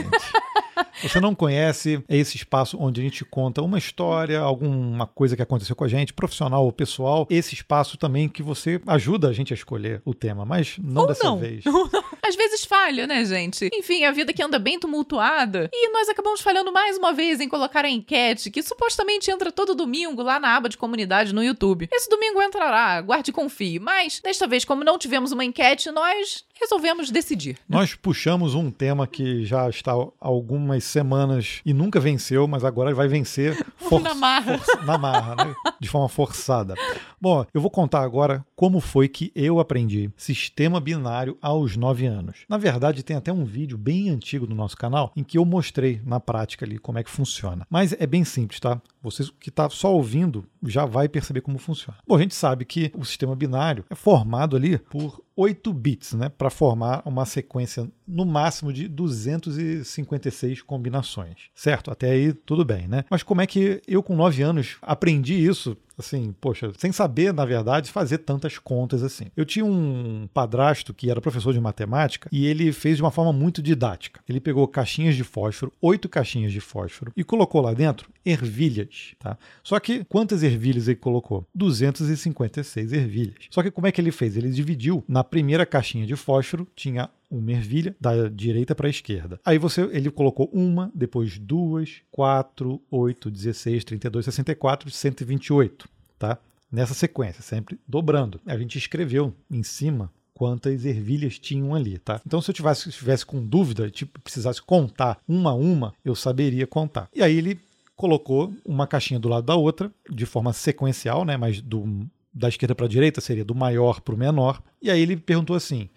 Você 1.04 1.20
não 1.20 1.36
conhece 1.36 2.04
é 2.10 2.18
esse 2.18 2.38
espaço 2.38 2.76
onde 2.80 3.00
a 3.00 3.04
gente 3.04 3.24
conta 3.24 3.62
uma 3.62 3.78
história, 3.78 4.40
alguma 4.40 5.06
coisa 5.06 5.36
que 5.36 5.44
aconteceu 5.44 5.76
com 5.76 5.84
a 5.84 5.88
gente, 5.88 6.12
profissional 6.12 6.66
ou 6.66 6.72
pessoal. 6.72 7.28
Esse 7.30 7.54
espaço 7.54 8.00
também 8.00 8.28
que 8.28 8.42
você 8.42 8.82
ajuda 8.88 9.28
a 9.30 9.34
gente 9.34 9.54
a 9.54 9.56
escolher 9.56 10.02
o 10.04 10.12
tema, 10.12 10.44
mas 10.44 10.80
não 10.82 11.04
Ou 11.04 11.08
dessa 11.08 11.26
não. 11.26 11.38
vez. 11.38 11.64
Às 12.28 12.36
vezes 12.36 12.66
falha, 12.66 13.08
né, 13.08 13.24
gente? 13.24 13.70
Enfim, 13.74 14.04
a 14.04 14.12
vida 14.12 14.34
que 14.34 14.44
anda 14.44 14.60
bem 14.60 14.80
tumultuada. 14.80 15.70
E 15.74 15.90
nós 15.92 16.10
acabamos 16.10 16.42
falhando 16.42 16.72
mais 16.74 16.98
uma 16.98 17.14
vez 17.14 17.40
em 17.40 17.48
colocar 17.48 17.86
a 17.86 17.90
enquete, 17.90 18.52
que 18.52 18.62
supostamente 18.62 19.32
entra 19.32 19.52
todo 19.52 19.74
domingo 19.76 20.22
lá 20.22 20.40
na 20.40 20.56
aba 20.56 20.68
de 20.70 20.78
comunidade 20.78 21.34
no 21.34 21.44
YouTube. 21.44 21.88
Esse 21.92 22.10
domingo 22.10 22.42
entrará, 22.42 23.00
guarde 23.02 23.30
e 23.30 23.34
confie. 23.34 23.80
Mas, 23.80 24.20
desta 24.20 24.46
vez, 24.48 24.66
como 24.66 24.84
não 24.84 24.98
tivemos 24.98 25.32
uma 25.32 25.46
enquete, 25.46 25.90
nós 25.92 26.44
resolvemos 26.60 27.12
decidir. 27.12 27.58
Nós 27.70 27.94
puxamos 27.94 28.56
um 28.56 28.70
tema 28.72 29.06
que 29.08 29.46
já 29.46 29.70
está 29.70 29.94
há 29.94 30.08
algumas 30.20 30.84
semanas 30.84 31.62
e 31.66 31.74
nunca 31.74 32.00
venceu, 32.00 32.48
mas 32.48 32.64
agora 32.66 32.94
vai 32.94 33.08
vencer 33.08 33.56
for- 33.78 34.02
Na 34.08 34.14
marra. 34.14 34.58
força- 34.58 34.82
na 34.84 34.98
marra, 34.98 35.36
né? 35.46 35.56
de 35.80 35.88
forma 35.88 36.10
forçada. 36.10 36.74
Bom, 37.22 37.46
eu 37.54 37.62
vou 37.62 37.70
contar 37.70 38.02
agora 38.02 38.46
como 38.56 38.80
foi 38.80 39.08
que 39.08 39.32
eu 39.36 39.60
aprendi 39.60 40.10
sistema 40.18 40.80
binário 40.80 41.38
aos 41.42 41.78
9 41.78 42.06
anos. 42.08 42.17
Na 42.48 42.58
verdade, 42.58 43.04
tem 43.04 43.16
até 43.16 43.32
um 43.32 43.46
vídeo 43.46 43.78
bem 43.78 44.10
antigo 44.10 44.48
no 44.48 44.56
nosso 44.56 44.78
canal 44.78 45.12
em 45.16 45.24
que 45.24 45.38
eu 45.38 45.46
mostrei 45.46 46.02
na 46.06 46.20
prática 46.20 46.66
ali 46.66 46.78
como 46.78 46.98
é 46.98 47.04
que 47.04 47.10
funciona. 47.10 47.66
Mas 47.70 47.94
é 47.94 48.06
bem 48.06 48.24
simples, 48.24 48.60
tá? 48.60 48.82
Você 49.02 49.24
que 49.40 49.50
está 49.50 49.70
só 49.70 49.94
ouvindo 49.94 50.46
já 50.64 50.86
vai 50.86 51.08
perceber 51.08 51.42
como 51.42 51.58
funciona. 51.58 51.98
Bom, 52.08 52.16
a 52.16 52.22
gente 52.22 52.36
sabe 52.36 52.66
que 52.66 52.92
o 52.96 53.06
sistema 53.06 53.36
binário 53.36 53.86
é 53.90 53.96
formado 53.96 54.56
ali 54.56 54.78
por 54.78 55.22
8 55.36 55.72
bits, 55.72 56.14
né, 56.14 56.30
para 56.30 56.50
formar 56.50 57.04
uma 57.06 57.24
sequência 57.24 57.88
no 58.08 58.26
máximo 58.26 58.74
de 58.74 58.88
256 58.88 60.64
combinações, 60.64 61.50
certo? 61.54 61.92
Até 61.92 62.10
aí 62.10 62.34
tudo 62.34 62.66
bem, 62.66 62.88
né? 62.88 63.06
Mas 63.10 63.22
como 63.22 63.42
é 63.42 63.48
que 63.48 63.82
eu 63.88 64.02
com 64.02 64.16
9 64.16 64.42
anos 64.42 64.78
aprendi 64.82 65.36
isso? 65.36 65.78
Assim, 65.98 66.34
poxa, 66.40 66.72
sem 66.78 66.92
saber, 66.92 67.34
na 67.34 67.44
verdade, 67.44 67.92
fazer 67.92 68.20
tantas 68.20 68.60
contas 68.60 69.02
assim. 69.02 69.26
Eu 69.36 69.46
tinha 69.46 69.66
um 69.66 70.30
padrasto 70.32 70.94
que 70.94 71.10
era 71.10 71.20
professor 71.20 71.54
de 71.54 71.60
matemática 71.60 72.30
e 72.32 72.46
ele 72.46 72.72
fez 72.72 72.98
de 72.98 73.04
uma 73.04 73.10
forma 73.10 73.34
muito 73.34 73.62
didática. 73.62 74.22
Ele 74.30 74.40
pegou 74.40 74.68
caixinhas 74.68 75.16
de 75.16 75.24
fósforo, 75.24 75.74
oito 75.82 76.08
caixinhas 76.08 76.52
de 76.52 76.60
fósforo, 76.60 77.12
e 77.18 77.24
colocou 77.24 77.62
lá 77.62 77.74
dentro 77.74 78.10
ervilhas, 78.24 79.16
tá? 79.18 79.38
Só 79.64 79.80
que 79.80 80.04
quantas 80.06 80.44
ervilhas 80.44 80.88
ele 80.88 80.98
colocou? 80.98 81.48
256 81.56 82.94
ervilhas. 82.94 83.36
Só 83.50 83.64
que 83.64 83.72
como 83.72 83.88
é 83.88 83.92
que 83.92 84.00
ele 84.00 84.12
fez? 84.12 84.38
Ele 84.38 84.50
dividiu 84.50 85.04
na 85.08 85.24
primeira 85.24 85.66
caixinha 85.66 86.06
de 86.06 86.16
fósforo, 86.16 86.68
tinha 86.76 87.10
uma 87.30 87.52
ervilha 87.52 87.96
da 88.00 88.30
direita 88.30 88.74
para 88.74 88.88
a 88.88 88.90
esquerda. 88.90 89.40
Aí 89.46 89.58
você, 89.58 89.82
ele 89.92 90.10
colocou 90.10 90.50
uma, 90.54 90.92
depois 90.94 91.38
duas, 91.38 92.02
quatro, 92.12 92.82
oito, 92.90 93.30
16, 93.30 93.84
32, 93.84 94.26
64, 94.26 94.90
128, 94.90 95.90
tá? 96.18 96.38
Nessa 96.72 96.94
sequência, 96.94 97.42
sempre 97.42 97.80
dobrando. 97.88 98.40
A 98.46 98.58
gente 98.58 98.78
escreveu 98.78 99.34
em 99.50 99.64
cima 99.64 100.12
quantas 100.34 100.86
ervilhas 100.86 101.40
tinham 101.40 101.74
ali, 101.74 101.98
tá? 101.98 102.22
Então, 102.26 102.40
se 102.42 102.52
eu 102.52 102.54
tivesse, 102.54 102.92
tivesse 102.92 103.26
com 103.26 103.44
dúvida, 103.44 103.90
tipo, 103.90 104.20
precisasse 104.22 104.62
contar 104.62 105.18
uma 105.28 105.52
a 105.52 105.56
uma, 105.56 105.94
eu 106.06 106.14
saberia 106.14 106.68
contar. 106.68 107.10
E 107.14 107.24
aí 107.24 107.38
ele 107.38 107.60
colocou 107.96 108.54
uma 108.64 108.86
caixinha 108.86 109.20
do 109.20 109.28
lado 109.28 109.46
da 109.46 109.56
outra, 109.56 109.92
de 110.10 110.26
forma 110.26 110.54
sequencial, 110.54 111.26
né? 111.26 111.36
Mas 111.36 111.60
do, 111.60 112.08
da 112.32 112.48
esquerda 112.48 112.76
para 112.76 112.86
a 112.86 112.90
direita 112.90 113.20
seria 113.20 113.44
do 113.44 113.56
maior 113.56 114.00
para 114.00 114.14
o 114.14 114.18
menor. 114.18 114.62
E 114.80 114.92
aí 114.92 115.02
ele 115.02 115.18
perguntou 115.18 115.56
assim: 115.56 115.90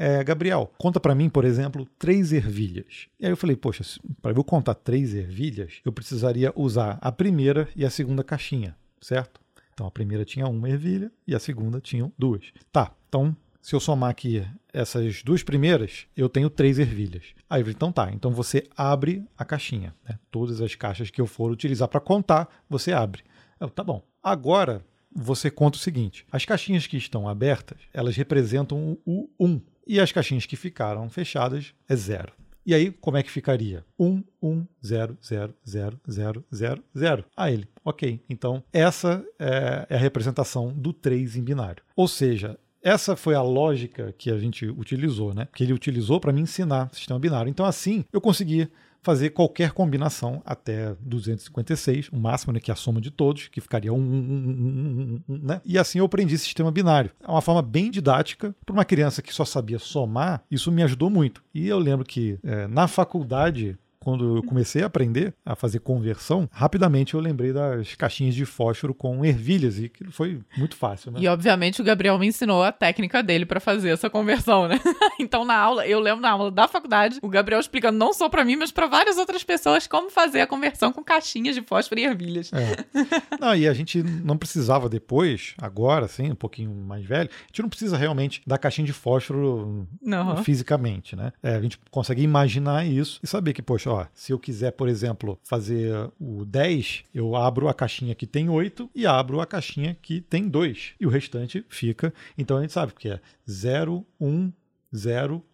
é, 0.00 0.22
Gabriel, 0.22 0.72
conta 0.78 1.00
para 1.00 1.12
mim, 1.12 1.28
por 1.28 1.44
exemplo, 1.44 1.84
três 1.98 2.32
ervilhas. 2.32 3.08
E 3.18 3.26
aí 3.26 3.32
eu 3.32 3.36
falei, 3.36 3.56
poxa, 3.56 3.82
para 4.22 4.30
eu 4.30 4.44
contar 4.44 4.74
três 4.74 5.12
ervilhas, 5.12 5.80
eu 5.84 5.92
precisaria 5.92 6.52
usar 6.54 6.98
a 7.00 7.10
primeira 7.10 7.68
e 7.74 7.84
a 7.84 7.90
segunda 7.90 8.22
caixinha, 8.22 8.76
certo? 9.00 9.40
Então 9.74 9.88
a 9.88 9.90
primeira 9.90 10.24
tinha 10.24 10.46
uma 10.46 10.70
ervilha 10.70 11.10
e 11.26 11.34
a 11.34 11.40
segunda 11.40 11.80
tinha 11.80 12.12
duas. 12.16 12.52
Tá, 12.70 12.94
então 13.08 13.36
se 13.60 13.74
eu 13.74 13.80
somar 13.80 14.10
aqui 14.10 14.46
essas 14.72 15.20
duas 15.24 15.42
primeiras, 15.42 16.06
eu 16.16 16.28
tenho 16.28 16.48
três 16.48 16.78
ervilhas. 16.78 17.34
Aí 17.50 17.64
então 17.68 17.90
tá, 17.90 18.12
então 18.12 18.30
você 18.30 18.68
abre 18.76 19.24
a 19.36 19.44
caixinha. 19.44 19.92
Né? 20.08 20.16
Todas 20.30 20.60
as 20.60 20.76
caixas 20.76 21.10
que 21.10 21.20
eu 21.20 21.26
for 21.26 21.50
utilizar 21.50 21.88
para 21.88 22.00
contar, 22.00 22.48
você 22.70 22.92
abre. 22.92 23.24
Eu, 23.58 23.68
tá 23.68 23.82
bom. 23.82 24.02
Agora 24.22 24.80
você 25.12 25.50
conta 25.50 25.76
o 25.76 25.80
seguinte: 25.80 26.24
as 26.30 26.44
caixinhas 26.44 26.86
que 26.86 26.96
estão 26.96 27.28
abertas, 27.28 27.78
elas 27.92 28.16
representam 28.16 28.96
o 29.04 29.28
1. 29.40 29.60
E 29.88 29.98
as 29.98 30.12
caixinhas 30.12 30.44
que 30.44 30.54
ficaram 30.54 31.08
fechadas 31.08 31.72
é 31.88 31.96
zero. 31.96 32.32
E 32.66 32.74
aí, 32.74 32.90
como 32.90 33.16
é 33.16 33.22
que 33.22 33.30
ficaria? 33.30 33.82
1, 33.98 34.22
1, 34.42 34.66
0, 34.84 35.18
0, 35.26 35.54
0, 35.66 36.00
0, 36.10 36.44
0, 36.54 36.84
0. 36.94 37.24
Ah, 37.34 37.50
ele, 37.50 37.66
ok. 37.82 38.20
Então, 38.28 38.62
essa 38.70 39.24
é, 39.38 39.86
é 39.88 39.96
a 39.96 39.98
representação 39.98 40.70
do 40.70 40.92
3 40.92 41.36
em 41.36 41.42
binário. 41.42 41.82
Ou 41.96 42.06
seja, 42.06 42.58
essa 42.82 43.16
foi 43.16 43.34
a 43.34 43.40
lógica 43.40 44.14
que 44.18 44.30
a 44.30 44.38
gente 44.38 44.66
utilizou, 44.66 45.32
né? 45.32 45.48
Que 45.54 45.64
ele 45.64 45.72
utilizou 45.72 46.20
para 46.20 46.30
me 46.30 46.42
ensinar 46.42 46.90
sistema 46.92 47.18
binário. 47.18 47.48
Então, 47.48 47.64
assim, 47.64 48.04
eu 48.12 48.20
consegui 48.20 48.68
fazer 49.02 49.30
qualquer 49.30 49.72
combinação 49.72 50.42
até 50.44 50.94
256, 51.00 52.08
o 52.12 52.16
máximo, 52.16 52.52
né, 52.52 52.60
que 52.60 52.70
é 52.70 52.74
a 52.74 52.76
soma 52.76 53.00
de 53.00 53.10
todos, 53.10 53.48
que 53.48 53.60
ficaria 53.60 53.92
1, 53.92 53.96
1, 53.96 54.00
1, 54.00 54.02
1, 54.02 55.22
1, 55.28 55.34
1, 55.34 55.38
né? 55.38 55.60
E 55.64 55.78
assim 55.78 55.98
eu 55.98 56.04
aprendi 56.04 56.36
sistema 56.38 56.70
binário. 56.70 57.10
É 57.22 57.30
uma 57.30 57.40
forma 57.40 57.62
bem 57.62 57.90
didática. 57.90 58.54
Para 58.64 58.72
uma 58.72 58.84
criança 58.84 59.22
que 59.22 59.32
só 59.32 59.44
sabia 59.44 59.78
somar, 59.78 60.42
isso 60.50 60.70
me 60.70 60.82
ajudou 60.82 61.10
muito. 61.10 61.42
E 61.54 61.66
eu 61.68 61.78
lembro 61.78 62.04
que 62.04 62.38
é, 62.42 62.66
na 62.66 62.86
faculdade, 62.86 63.78
quando 64.00 64.36
eu 64.36 64.42
comecei 64.42 64.82
a 64.82 64.86
aprender 64.86 65.34
a 65.44 65.54
fazer 65.54 65.80
conversão, 65.80 66.48
rapidamente 66.52 67.14
eu 67.14 67.20
lembrei 67.20 67.52
das 67.52 67.94
caixinhas 67.94 68.34
de 68.34 68.44
fósforo 68.44 68.94
com 68.94 69.24
ervilhas 69.24 69.78
e 69.78 69.88
que 69.88 70.04
foi 70.10 70.40
muito 70.56 70.76
fácil, 70.76 71.12
né? 71.12 71.20
E 71.20 71.28
obviamente 71.28 71.80
o 71.80 71.84
Gabriel 71.84 72.18
me 72.18 72.26
ensinou 72.26 72.62
a 72.62 72.72
técnica 72.72 73.22
dele 73.22 73.44
pra 73.44 73.60
fazer 73.60 73.90
essa 73.90 74.08
conversão, 74.08 74.68
né? 74.68 74.80
então 75.18 75.44
na 75.44 75.56
aula, 75.56 75.86
eu 75.86 76.00
lembro 76.00 76.20
na 76.20 76.30
aula 76.30 76.50
da 76.50 76.68
faculdade, 76.68 77.18
o 77.22 77.28
Gabriel 77.28 77.60
explicando 77.60 77.98
não 77.98 78.12
só 78.12 78.28
pra 78.28 78.44
mim, 78.44 78.56
mas 78.56 78.70
pra 78.70 78.86
várias 78.86 79.18
outras 79.18 79.42
pessoas 79.44 79.86
como 79.86 80.10
fazer 80.10 80.40
a 80.40 80.46
conversão 80.46 80.92
com 80.92 81.02
caixinhas 81.02 81.54
de 81.54 81.62
fósforo 81.62 82.00
e 82.00 82.04
ervilhas. 82.04 82.50
É. 82.52 82.84
Não, 83.40 83.54
e 83.54 83.68
a 83.68 83.72
gente 83.72 84.02
não 84.02 84.36
precisava 84.36 84.88
depois, 84.88 85.54
agora, 85.60 86.06
assim, 86.06 86.32
um 86.32 86.34
pouquinho 86.34 86.74
mais 86.74 87.04
velho, 87.04 87.30
a 87.30 87.46
gente 87.46 87.62
não 87.62 87.68
precisa 87.68 87.96
realmente 87.96 88.42
da 88.46 88.58
caixinha 88.58 88.86
de 88.86 88.92
fósforo 88.92 89.86
Não. 90.02 90.42
fisicamente, 90.42 91.14
né? 91.14 91.32
É, 91.42 91.54
a 91.54 91.60
gente 91.60 91.78
consegue 91.90 92.22
imaginar 92.22 92.84
isso 92.86 93.20
e 93.22 93.26
saber 93.26 93.52
que, 93.52 93.62
poxa, 93.62 93.87
ó, 93.88 94.06
se 94.14 94.32
eu 94.32 94.38
quiser, 94.38 94.72
por 94.72 94.88
exemplo, 94.88 95.38
fazer 95.42 95.92
o 96.20 96.44
10, 96.44 97.04
eu 97.14 97.34
abro 97.34 97.68
a 97.68 97.74
caixinha 97.74 98.14
que 98.14 98.26
tem 98.26 98.48
8 98.48 98.90
e 98.94 99.06
abro 99.06 99.40
a 99.40 99.46
caixinha 99.46 99.96
que 100.00 100.20
tem 100.20 100.48
2. 100.48 100.94
E 101.00 101.06
o 101.06 101.10
restante 101.10 101.64
fica. 101.68 102.12
Então 102.36 102.56
a 102.56 102.60
gente 102.60 102.72
sabe 102.72 102.92
que 102.94 103.08
é 103.08 103.20
0, 103.48 104.06
1, 104.20 104.52
0, 104.94 105.44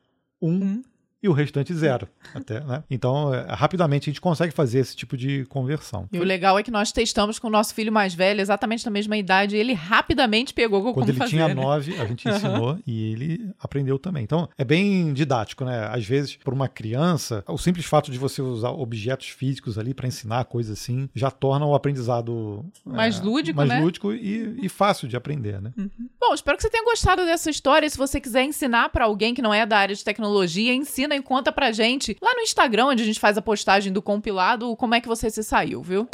1 0.43 0.49
Um. 0.51 0.83
E 1.25 1.29
o 1.29 1.33
restante 1.33 1.73
zero. 1.73 2.07
até, 2.35 2.61
né? 2.61 2.85
Então, 2.91 3.33
é, 3.33 3.47
rapidamente 3.49 4.11
a 4.11 4.13
gente 4.13 4.21
consegue 4.21 4.53
fazer 4.53 4.81
esse 4.81 4.95
tipo 4.95 5.17
de 5.17 5.47
conversão. 5.47 6.07
E 6.13 6.19
o 6.19 6.23
legal 6.23 6.59
é 6.59 6.63
que 6.63 6.71
nós 6.71 6.93
testamos 6.93 7.39
com 7.39 7.49
o 7.49 7.51
nosso 7.51 7.75
filho 7.75 7.91
mais 7.91 8.13
velho, 8.13 8.43
exatamente 8.43 8.85
na 8.85 8.91
mesma 8.91 9.17
idade, 9.17 9.57
e 9.57 9.59
ele 9.59 9.73
rapidamente 9.73 10.53
pegou 10.53 10.83
Quando 10.83 10.95
como 10.95 11.09
ele 11.09 11.17
fazer. 11.17 11.31
tinha 11.31 11.49
né? 11.49 11.55
nove, 11.55 11.97
a 11.99 12.05
gente 12.05 12.29
ensinou 12.29 12.79
e 12.87 13.13
ele 13.13 13.51
aprendeu 13.59 13.99
também. 13.99 14.23
Então, 14.23 14.51
é 14.59 14.65
bem 14.65 15.15
didático, 15.15 15.65
né? 15.65 15.89
Às 15.91 16.05
vezes, 16.05 16.37
para 16.37 16.53
uma 16.53 16.69
criança, 16.69 17.43
o 17.49 17.57
simples 17.57 17.87
fato 17.87 18.11
de 18.11 18.19
você 18.19 18.43
usar 18.43 18.73
objetos 18.73 19.29
físicos 19.29 19.79
ali 19.79 19.95
para 19.95 20.07
ensinar 20.07 20.45
coisas 20.45 20.79
assim 20.79 21.09
já 21.15 21.31
torna 21.31 21.65
o 21.65 21.75
aprendizado 21.75 22.63
Mais 22.85 23.19
é, 23.19 23.23
lúdico, 23.23 23.57
mais 23.57 23.71
né? 23.71 23.81
lúdico 23.81 24.13
e, 24.13 24.59
e 24.63 24.69
fácil 24.69 25.09
de 25.09 25.17
aprender, 25.17 25.63
né? 25.63 25.73
Bom, 26.21 26.35
espero 26.35 26.59
que 26.59 26.63
você 26.63 26.69
tenha 26.69 26.85
gostado 26.85 27.25
dessa 27.25 27.49
história. 27.49 27.89
Se 27.89 27.97
você 27.97 28.21
quiser 28.21 28.45
ensinar 28.45 28.91
pra 28.91 29.07
alguém 29.07 29.33
que 29.33 29.41
não 29.41 29.55
é 29.55 29.65
da 29.65 29.79
área 29.79 29.95
de 29.95 30.05
tecnologia, 30.05 30.75
ensina 30.75 31.14
e 31.17 31.23
conta 31.23 31.53
pra 31.53 31.73
gente 31.73 32.17
lá 32.21 32.35
no 32.35 32.41
Instagram, 32.41 32.87
onde 32.87 33.03
a 33.03 33.07
gente 33.07 33.21
faz 33.21 33.37
a 33.39 33.43
postagem 33.43 33.93
do 33.93 34.03
compilado, 34.03 34.75
como 34.77 34.95
é 34.95 35.01
que 35.01 35.09
você 35.09 35.31
se 35.31 35.43
saiu, 35.43 35.83
viu? 35.83 36.09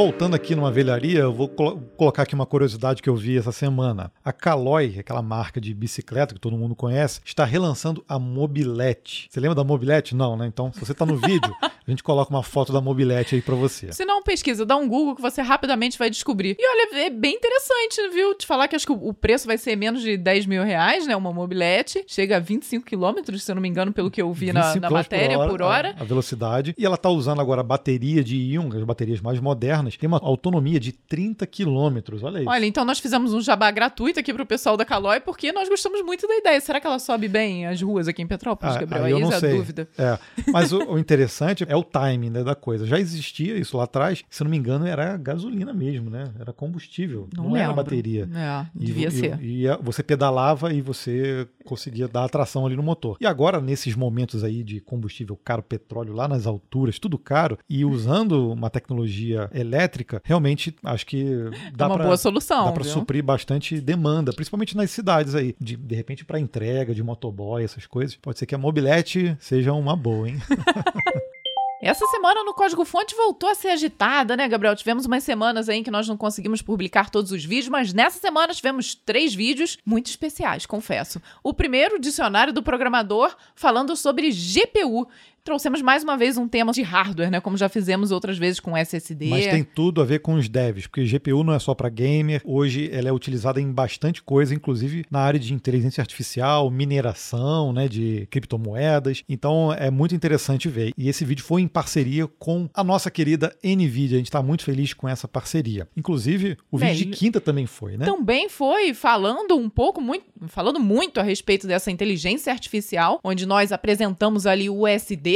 Voltando 0.00 0.34
aqui 0.34 0.54
numa 0.54 0.70
velharia, 0.72 1.18
eu 1.18 1.32
vou 1.32 1.46
colo- 1.46 1.78
colocar 1.94 2.22
aqui 2.22 2.34
uma 2.34 2.46
curiosidade 2.46 3.02
que 3.02 3.08
eu 3.10 3.14
vi 3.14 3.36
essa 3.36 3.52
semana. 3.52 4.10
A 4.24 4.32
Caloi, 4.32 4.96
aquela 4.98 5.20
marca 5.20 5.60
de 5.60 5.74
bicicleta 5.74 6.32
que 6.32 6.40
todo 6.40 6.56
mundo 6.56 6.74
conhece, 6.74 7.20
está 7.22 7.44
relançando 7.44 8.02
a 8.08 8.18
Mobilete. 8.18 9.28
Você 9.30 9.38
lembra 9.38 9.54
da 9.54 9.62
Mobilete? 9.62 10.14
Não, 10.14 10.38
né? 10.38 10.46
Então, 10.46 10.72
se 10.72 10.80
você 10.80 10.94
tá 10.94 11.04
no 11.04 11.16
vídeo, 11.18 11.54
a 11.60 11.90
gente 11.90 12.02
coloca 12.02 12.30
uma 12.30 12.42
foto 12.42 12.72
da 12.72 12.80
Mobilete 12.80 13.34
aí 13.34 13.42
pra 13.42 13.54
você. 13.54 13.92
Se 13.92 14.06
não, 14.06 14.22
pesquisa, 14.22 14.64
dá 14.64 14.74
um 14.74 14.88
Google 14.88 15.14
que 15.14 15.20
você 15.20 15.42
rapidamente 15.42 15.98
vai 15.98 16.08
descobrir. 16.08 16.56
E 16.58 16.66
olha, 16.66 17.06
é 17.06 17.10
bem 17.10 17.34
interessante, 17.34 18.08
viu? 18.10 18.34
Te 18.34 18.46
falar 18.46 18.68
que 18.68 18.76
acho 18.76 18.86
que 18.86 18.92
o 18.92 19.12
preço 19.12 19.46
vai 19.46 19.58
ser 19.58 19.76
menos 19.76 20.00
de 20.00 20.16
10 20.16 20.46
mil 20.46 20.62
reais, 20.64 21.06
né? 21.06 21.14
Uma 21.14 21.30
mobilete. 21.30 22.02
Chega 22.06 22.38
a 22.38 22.40
25 22.40 22.86
quilômetros, 22.86 23.42
se 23.42 23.52
eu 23.52 23.54
não 23.54 23.60
me 23.60 23.68
engano, 23.68 23.92
pelo 23.92 24.10
que 24.10 24.22
eu 24.22 24.32
vi 24.32 24.50
na, 24.50 24.62
25 24.62 24.80
na 24.80 24.90
matéria 24.90 25.38
por 25.46 25.60
hora. 25.60 25.94
A, 25.98 26.00
a 26.00 26.04
velocidade. 26.06 26.74
E 26.78 26.86
ela 26.86 26.96
tá 26.96 27.10
usando 27.10 27.40
agora 27.42 27.60
a 27.60 27.64
bateria 27.64 28.24
de 28.24 28.34
íon, 28.36 28.70
as 28.74 28.82
baterias 28.84 29.20
mais 29.20 29.38
modernas, 29.38 29.89
tem 29.98 30.06
uma 30.08 30.18
autonomia 30.22 30.78
de 30.80 30.92
30 30.92 31.46
quilômetros. 31.46 32.22
Olha 32.22 32.38
isso. 32.40 32.48
Olha, 32.48 32.66
então 32.66 32.84
nós 32.84 32.98
fizemos 32.98 33.32
um 33.34 33.40
jabá 33.40 33.70
gratuito 33.70 34.20
aqui 34.20 34.32
pro 34.32 34.44
pessoal 34.46 34.76
da 34.76 34.84
Calói, 34.84 35.20
porque 35.20 35.52
nós 35.52 35.68
gostamos 35.68 36.02
muito 36.04 36.26
da 36.26 36.36
ideia. 36.36 36.60
Será 36.60 36.80
que 36.80 36.86
ela 36.86 36.98
sobe 36.98 37.28
bem 37.28 37.66
as 37.66 37.80
ruas 37.80 38.08
aqui 38.08 38.22
em 38.22 38.26
Petrópolis, 38.26 38.76
Ah, 38.76 38.80
Gabriel? 38.80 39.04
aí 39.04 39.12
eu 39.12 39.20
não 39.20 39.32
é 39.32 39.36
a 39.36 39.40
sei. 39.40 39.56
dúvida. 39.56 39.88
É, 39.98 40.18
mas 40.52 40.72
o, 40.72 40.78
o 40.92 40.98
interessante 40.98 41.64
é 41.68 41.76
o 41.76 41.82
timing 41.84 42.30
né, 42.30 42.42
da 42.44 42.54
coisa. 42.54 42.86
Já 42.86 42.98
existia 42.98 43.56
isso 43.56 43.76
lá 43.76 43.84
atrás, 43.84 44.22
se 44.28 44.42
eu 44.42 44.44
não 44.44 44.50
me 44.50 44.56
engano, 44.56 44.86
era 44.86 45.16
gasolina 45.16 45.72
mesmo, 45.72 46.10
né? 46.10 46.24
Era 46.38 46.52
combustível, 46.52 47.28
não, 47.36 47.50
Não, 47.50 47.56
era 47.56 47.72
bateria. 47.72 48.28
É, 48.34 48.66
E- 48.78 48.84
devia 48.86 49.08
e, 49.08 49.10
ser. 49.10 49.40
E, 49.42 49.68
a- 49.68 49.76
você 49.76 50.02
pedalava 50.02 50.72
e 50.72 50.80
você 50.80 51.46
conseguia 51.70 52.06
dar 52.08 52.24
atração 52.24 52.66
ali 52.66 52.76
no 52.76 52.82
motor. 52.82 53.16
E 53.20 53.26
agora, 53.26 53.60
nesses 53.60 53.94
momentos 53.94 54.44
aí 54.44 54.62
de 54.62 54.80
combustível 54.80 55.38
caro, 55.42 55.62
petróleo 55.62 56.12
lá 56.12 56.26
nas 56.28 56.46
alturas, 56.46 56.98
tudo 56.98 57.16
caro, 57.18 57.56
e 57.68 57.84
usando 57.84 58.50
uma 58.52 58.68
tecnologia 58.68 59.48
elétrica, 59.54 60.20
realmente 60.24 60.74
acho 60.84 61.06
que 61.06 61.22
É 61.66 61.70
dá 61.70 61.86
uma 61.86 61.94
pra- 61.94 62.04
boa 62.04 62.16
solução. 62.16 62.64
Dá 62.64 62.72
para 62.72 62.84
suprir 62.84 63.22
bastante 63.24 63.80
demanda, 63.80 64.32
principalmente 64.32 64.76
nas 64.76 64.90
cidades 64.90 65.34
aí. 65.34 65.54
De, 65.60 65.76
de 65.76 65.94
repente, 65.94 66.24
para 66.24 66.38
entrega 66.40 66.94
de 66.94 67.02
motoboy, 67.02 67.62
essas 67.62 67.86
coisas. 67.86 68.16
Pode 68.16 68.38
ser 68.38 68.46
que 68.46 68.54
a 68.54 68.58
mobilete 68.58 69.36
seja 69.40 69.72
uma 69.72 69.94
boa, 69.96 70.28
hein? 70.28 70.36
Essa 71.82 72.06
semana 72.08 72.44
no 72.44 72.52
Código 72.52 72.84
Fonte 72.84 73.14
voltou 73.14 73.48
a 73.48 73.54
ser 73.54 73.68
agitada, 73.68 74.36
né, 74.36 74.46
Gabriel? 74.46 74.76
Tivemos 74.76 75.06
umas 75.06 75.24
semanas 75.24 75.66
aí 75.66 75.82
que 75.82 75.90
nós 75.90 76.06
não 76.06 76.14
conseguimos 76.14 76.60
publicar 76.60 77.08
todos 77.08 77.32
os 77.32 77.42
vídeos, 77.42 77.70
mas 77.70 77.94
nessa 77.94 78.18
semana 78.18 78.52
tivemos 78.52 78.94
três 78.94 79.34
vídeos 79.34 79.78
muito 79.84 80.08
especiais, 80.08 80.66
confesso. 80.66 81.22
O 81.42 81.54
primeiro, 81.54 81.96
o 81.96 81.98
dicionário 81.98 82.52
do 82.52 82.62
programador, 82.62 83.34
falando 83.54 83.96
sobre 83.96 84.30
GPU. 84.30 85.08
Trouxemos 85.42 85.80
mais 85.80 86.02
uma 86.02 86.16
vez 86.16 86.36
um 86.36 86.46
tema 86.46 86.72
de 86.72 86.82
hardware, 86.82 87.30
né? 87.30 87.40
Como 87.40 87.56
já 87.56 87.68
fizemos 87.68 88.10
outras 88.10 88.38
vezes 88.38 88.60
com 88.60 88.76
SSD. 88.76 89.26
Mas 89.26 89.46
tem 89.46 89.64
tudo 89.64 90.02
a 90.02 90.04
ver 90.04 90.20
com 90.20 90.34
os 90.34 90.48
devs, 90.48 90.86
porque 90.86 91.04
GPU 91.04 91.42
não 91.42 91.54
é 91.54 91.58
só 91.58 91.74
para 91.74 91.88
gamer. 91.88 92.42
Hoje 92.44 92.90
ela 92.92 93.08
é 93.08 93.12
utilizada 93.12 93.60
em 93.60 93.72
bastante 93.72 94.22
coisa, 94.22 94.54
inclusive 94.54 95.04
na 95.10 95.20
área 95.20 95.40
de 95.40 95.54
inteligência 95.54 96.00
artificial, 96.00 96.70
mineração, 96.70 97.72
né, 97.72 97.88
de 97.88 98.26
criptomoedas. 98.30 99.22
Então 99.28 99.72
é 99.72 99.90
muito 99.90 100.14
interessante 100.14 100.68
ver. 100.68 100.92
E 100.96 101.08
esse 101.08 101.24
vídeo 101.24 101.44
foi 101.44 101.62
em 101.62 101.68
parceria 101.68 102.26
com 102.26 102.68
a 102.74 102.84
nossa 102.84 103.10
querida 103.10 103.56
Nvidia. 103.64 104.16
A 104.16 104.18
gente 104.18 104.28
está 104.28 104.42
muito 104.42 104.64
feliz 104.64 104.92
com 104.92 105.08
essa 105.08 105.26
parceria. 105.26 105.88
Inclusive, 105.96 106.56
o 106.70 106.78
vídeo 106.78 107.06
de 107.06 107.06
quinta 107.06 107.40
também 107.40 107.66
foi, 107.66 107.96
né? 107.96 108.04
Também 108.04 108.48
foi 108.48 108.92
falando 108.92 109.56
um 109.56 109.70
pouco, 109.70 110.00
muito, 110.00 110.24
falando 110.48 110.78
muito 110.78 111.18
a 111.18 111.22
respeito 111.22 111.66
dessa 111.66 111.90
inteligência 111.90 112.52
artificial, 112.52 113.18
onde 113.24 113.46
nós 113.46 113.72
apresentamos 113.72 114.46
ali 114.46 114.68
o 114.68 114.86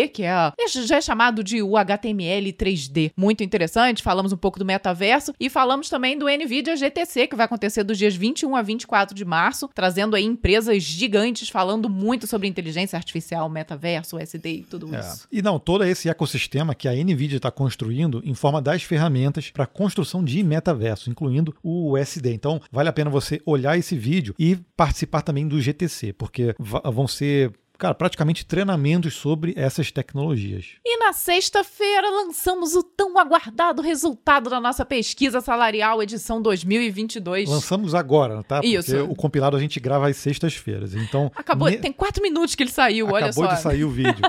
Que 0.08 0.22
é 0.24 0.30
a, 0.30 0.52
já 0.86 0.96
é 0.96 1.00
chamado 1.00 1.42
de 1.42 1.62
o 1.62 1.76
HTML 1.76 2.52
3D. 2.52 3.12
Muito 3.16 3.42
interessante, 3.42 4.02
falamos 4.02 4.32
um 4.32 4.36
pouco 4.36 4.58
do 4.58 4.64
metaverso 4.64 5.32
e 5.38 5.48
falamos 5.48 5.88
também 5.88 6.18
do 6.18 6.26
NVIDIA 6.26 6.76
GTC, 6.76 7.26
que 7.26 7.36
vai 7.36 7.46
acontecer 7.46 7.84
dos 7.84 7.96
dias 7.98 8.14
21 8.14 8.56
a 8.56 8.62
24 8.62 9.14
de 9.14 9.24
março, 9.24 9.68
trazendo 9.74 10.16
aí 10.16 10.24
empresas 10.24 10.82
gigantes 10.82 11.48
falando 11.48 11.88
muito 11.88 12.26
sobre 12.26 12.48
inteligência 12.48 12.96
artificial, 12.96 13.48
metaverso, 13.48 14.16
USD 14.16 14.48
e 14.48 14.62
tudo 14.62 14.94
É. 14.94 15.00
isso. 15.00 15.26
E 15.30 15.42
não, 15.42 15.58
todo 15.58 15.84
esse 15.84 16.08
ecossistema 16.08 16.74
que 16.74 16.88
a 16.88 16.92
NVIDIA 16.92 17.36
está 17.36 17.50
construindo 17.50 18.22
em 18.24 18.34
forma 18.34 18.60
das 18.60 18.82
ferramentas 18.82 19.50
para 19.50 19.66
construção 19.66 20.22
de 20.24 20.42
metaverso, 20.42 21.10
incluindo 21.10 21.54
o 21.62 21.92
USD. 21.92 22.32
Então, 22.32 22.60
vale 22.70 22.88
a 22.88 22.92
pena 22.92 23.10
você 23.10 23.40
olhar 23.44 23.76
esse 23.78 23.96
vídeo 23.96 24.34
e 24.38 24.56
participar 24.76 25.22
também 25.22 25.46
do 25.46 25.60
GTC, 25.60 26.12
porque 26.12 26.54
vão 26.58 27.06
ser. 27.06 27.52
Cara, 27.76 27.94
praticamente 27.94 28.46
treinamentos 28.46 29.14
sobre 29.14 29.52
essas 29.56 29.90
tecnologias. 29.90 30.66
E 30.84 30.96
na 30.98 31.12
sexta-feira 31.12 32.08
lançamos 32.08 32.74
o 32.76 32.82
tão 32.82 33.18
aguardado 33.18 33.82
resultado 33.82 34.48
da 34.48 34.60
nossa 34.60 34.84
pesquisa 34.84 35.40
salarial 35.40 36.02
edição 36.02 36.40
2022. 36.40 37.48
Lançamos 37.48 37.94
agora, 37.94 38.42
tá? 38.44 38.56
Porque 38.60 38.76
Isso. 38.76 39.04
o 39.04 39.14
compilado 39.16 39.56
a 39.56 39.60
gente 39.60 39.80
grava 39.80 40.08
às 40.08 40.16
sextas-feiras. 40.16 40.94
Então, 40.94 41.30
Acabou, 41.34 41.68
ne- 41.68 41.78
tem 41.78 41.92
quatro 41.92 42.22
minutos 42.22 42.54
que 42.54 42.62
ele 42.62 42.70
saiu, 42.70 43.08
olha 43.08 43.26
Acabou 43.26 43.46
só. 43.48 43.54
de 43.54 43.60
sair 43.60 43.84
o 43.84 43.90
vídeo. 43.90 44.22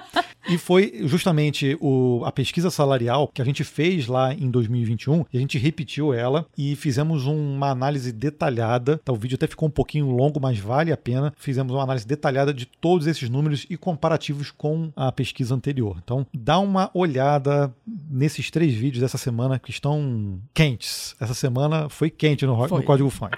e 0.50 0.58
foi 0.58 1.02
justamente 1.04 1.78
o, 1.80 2.24
a 2.26 2.32
pesquisa 2.32 2.70
salarial 2.72 3.28
que 3.28 3.42
a 3.42 3.46
gente 3.46 3.64
fez 3.64 4.08
lá 4.08 4.34
em 4.34 4.50
2021 4.50 5.26
e 5.32 5.38
a 5.38 5.40
gente 5.40 5.58
repetiu 5.58 6.14
ela 6.14 6.46
e 6.58 6.76
fizemos 6.76 7.26
uma 7.26 7.70
análise 7.70 8.12
detalhada. 8.12 9.00
Tá, 9.04 9.14
o 9.14 9.16
vídeo 9.16 9.36
até 9.36 9.48
ficou 9.48 9.68
um 9.68 9.72
pouquinho 9.72 10.10
longo, 10.10 10.40
mas 10.40 10.58
vale 10.60 10.92
a 10.92 10.98
pena. 10.98 11.34
Fizemos 11.38 11.74
uma 11.74 11.84
análise 11.84 12.08
detalhada 12.08 12.54
de 12.54 12.66
todos 12.66 13.08
esses 13.08 13.30
números 13.36 13.66
e 13.70 13.78
comparativos 13.78 14.52
com 14.52 14.92
a 14.96 15.12
pesquisa 15.12 15.54
anterior. 15.54 15.98
Então, 16.04 16.26
dá 16.34 16.58
uma 16.60 16.90
olhada 16.94 17.74
nesses 18.10 18.50
três 18.50 18.74
vídeos 18.74 19.02
dessa 19.02 19.18
semana 19.18 19.60
que 19.60 19.70
estão 19.70 20.40
quentes. 20.54 21.16
Essa 21.20 21.34
semana 21.34 21.90
foi 21.90 22.10
quente 22.10 22.46
no, 22.46 22.68
Foi. 22.68 22.80
no 22.80 22.86
Código 22.86 23.10
Fonte. 23.10 23.36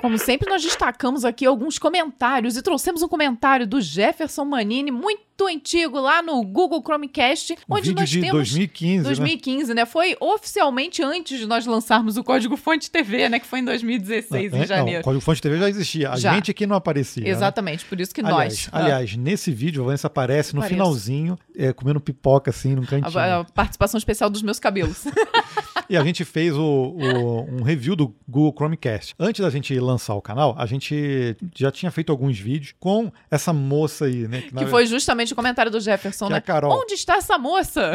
Como 0.00 0.18
sempre, 0.18 0.50
nós 0.50 0.62
destacamos 0.62 1.24
aqui 1.24 1.46
alguns 1.46 1.78
comentários 1.78 2.56
e 2.56 2.62
trouxemos 2.62 3.02
um 3.02 3.08
comentário 3.08 3.66
do 3.66 3.80
Jefferson 3.80 4.44
Manini, 4.44 4.90
muito 4.90 5.22
antigo, 5.46 6.00
lá 6.00 6.22
no 6.22 6.42
Google 6.44 6.82
Chromecast, 6.82 7.52
Um 7.68 7.74
onde 7.74 7.88
vídeo 7.88 8.00
nós 8.00 8.10
de 8.10 8.20
temos. 8.20 8.32
2015, 8.36 8.96
né? 8.98 9.02
2015, 9.04 9.74
né? 9.74 9.86
Foi 9.86 10.16
oficialmente 10.20 11.02
antes 11.02 11.38
de 11.38 11.46
nós 11.46 11.66
lançarmos 11.66 12.16
o 12.16 12.24
Código 12.24 12.56
Fonte 12.56 12.90
TV, 12.90 13.28
né? 13.28 13.38
Que 13.38 13.46
foi 13.46 13.60
em 13.60 13.64
2016, 13.64 14.52
Não, 14.52 14.58
em 14.58 14.62
é- 14.62 14.66
janeiro. 14.66 14.92
Não, 14.94 15.00
o 15.00 15.04
Código 15.04 15.20
Fonte 15.24 15.40
TV 15.42 15.58
já 15.58 15.68
existia. 15.68 16.10
A 16.10 16.16
Já. 16.16 16.34
gente 16.34 16.50
aqui 16.50 16.66
não 16.66 16.76
aparecia. 16.76 17.22
né? 17.24 17.30
Exatamente, 17.30 17.84
por 17.84 18.00
isso 18.00 18.14
que 18.14 18.20
Aliás, 18.20 18.68
nós. 18.72 18.82
aliás, 18.82 19.16
nesse 19.16 19.50
vídeo 19.50 19.82
a 19.82 19.86
Vanessa 19.86 20.06
aparece 20.06 20.54
no 20.54 20.60
Apareço. 20.60 20.74
finalzinho, 20.76 21.38
é, 21.56 21.72
comendo 21.72 22.00
pipoca 22.00 22.50
assim 22.50 22.74
num 22.74 22.82
a, 22.82 22.86
cantinho. 22.86 23.18
a- 23.18 23.40
a 23.40 23.44
participação 23.44 23.98
especial 23.98 24.28
dos 24.30 24.42
meus 24.42 24.58
cabelos. 24.58 25.04
E 25.90 25.96
a 25.96 26.02
gente 26.02 26.24
fez 26.24 26.54
o, 26.56 26.62
o- 26.62 27.42
um 27.50 27.62
review 27.62 27.94
do 27.94 28.14
Google 28.26 28.54
Chromecast. 28.56 29.14
Antes 29.18 29.42
da 29.42 29.50
gente 29.50 29.78
lançar 29.78 30.14
o 30.14 30.22
canal, 30.22 30.54
a 30.56 30.64
gente 30.64 31.36
já 31.54 31.70
tinha 31.70 31.90
feito 31.90 32.10
alguns 32.10 32.38
vídeos 32.38 32.72
com 32.80 33.12
essa 33.30 33.52
moça 33.52 34.06
aí, 34.06 34.26
né? 34.26 34.44
na 34.52 34.64
que 34.64 34.70
foi 34.70 34.86
justamente 34.86 35.31
o 35.32 35.36
comentário 35.36 35.70
do 35.70 35.80
Jefferson, 35.80 36.28
né? 36.28 36.38
a 36.38 36.40
Carol. 36.40 36.80
Onde 36.80 36.94
está 36.94 37.16
essa 37.16 37.36
moça? 37.36 37.92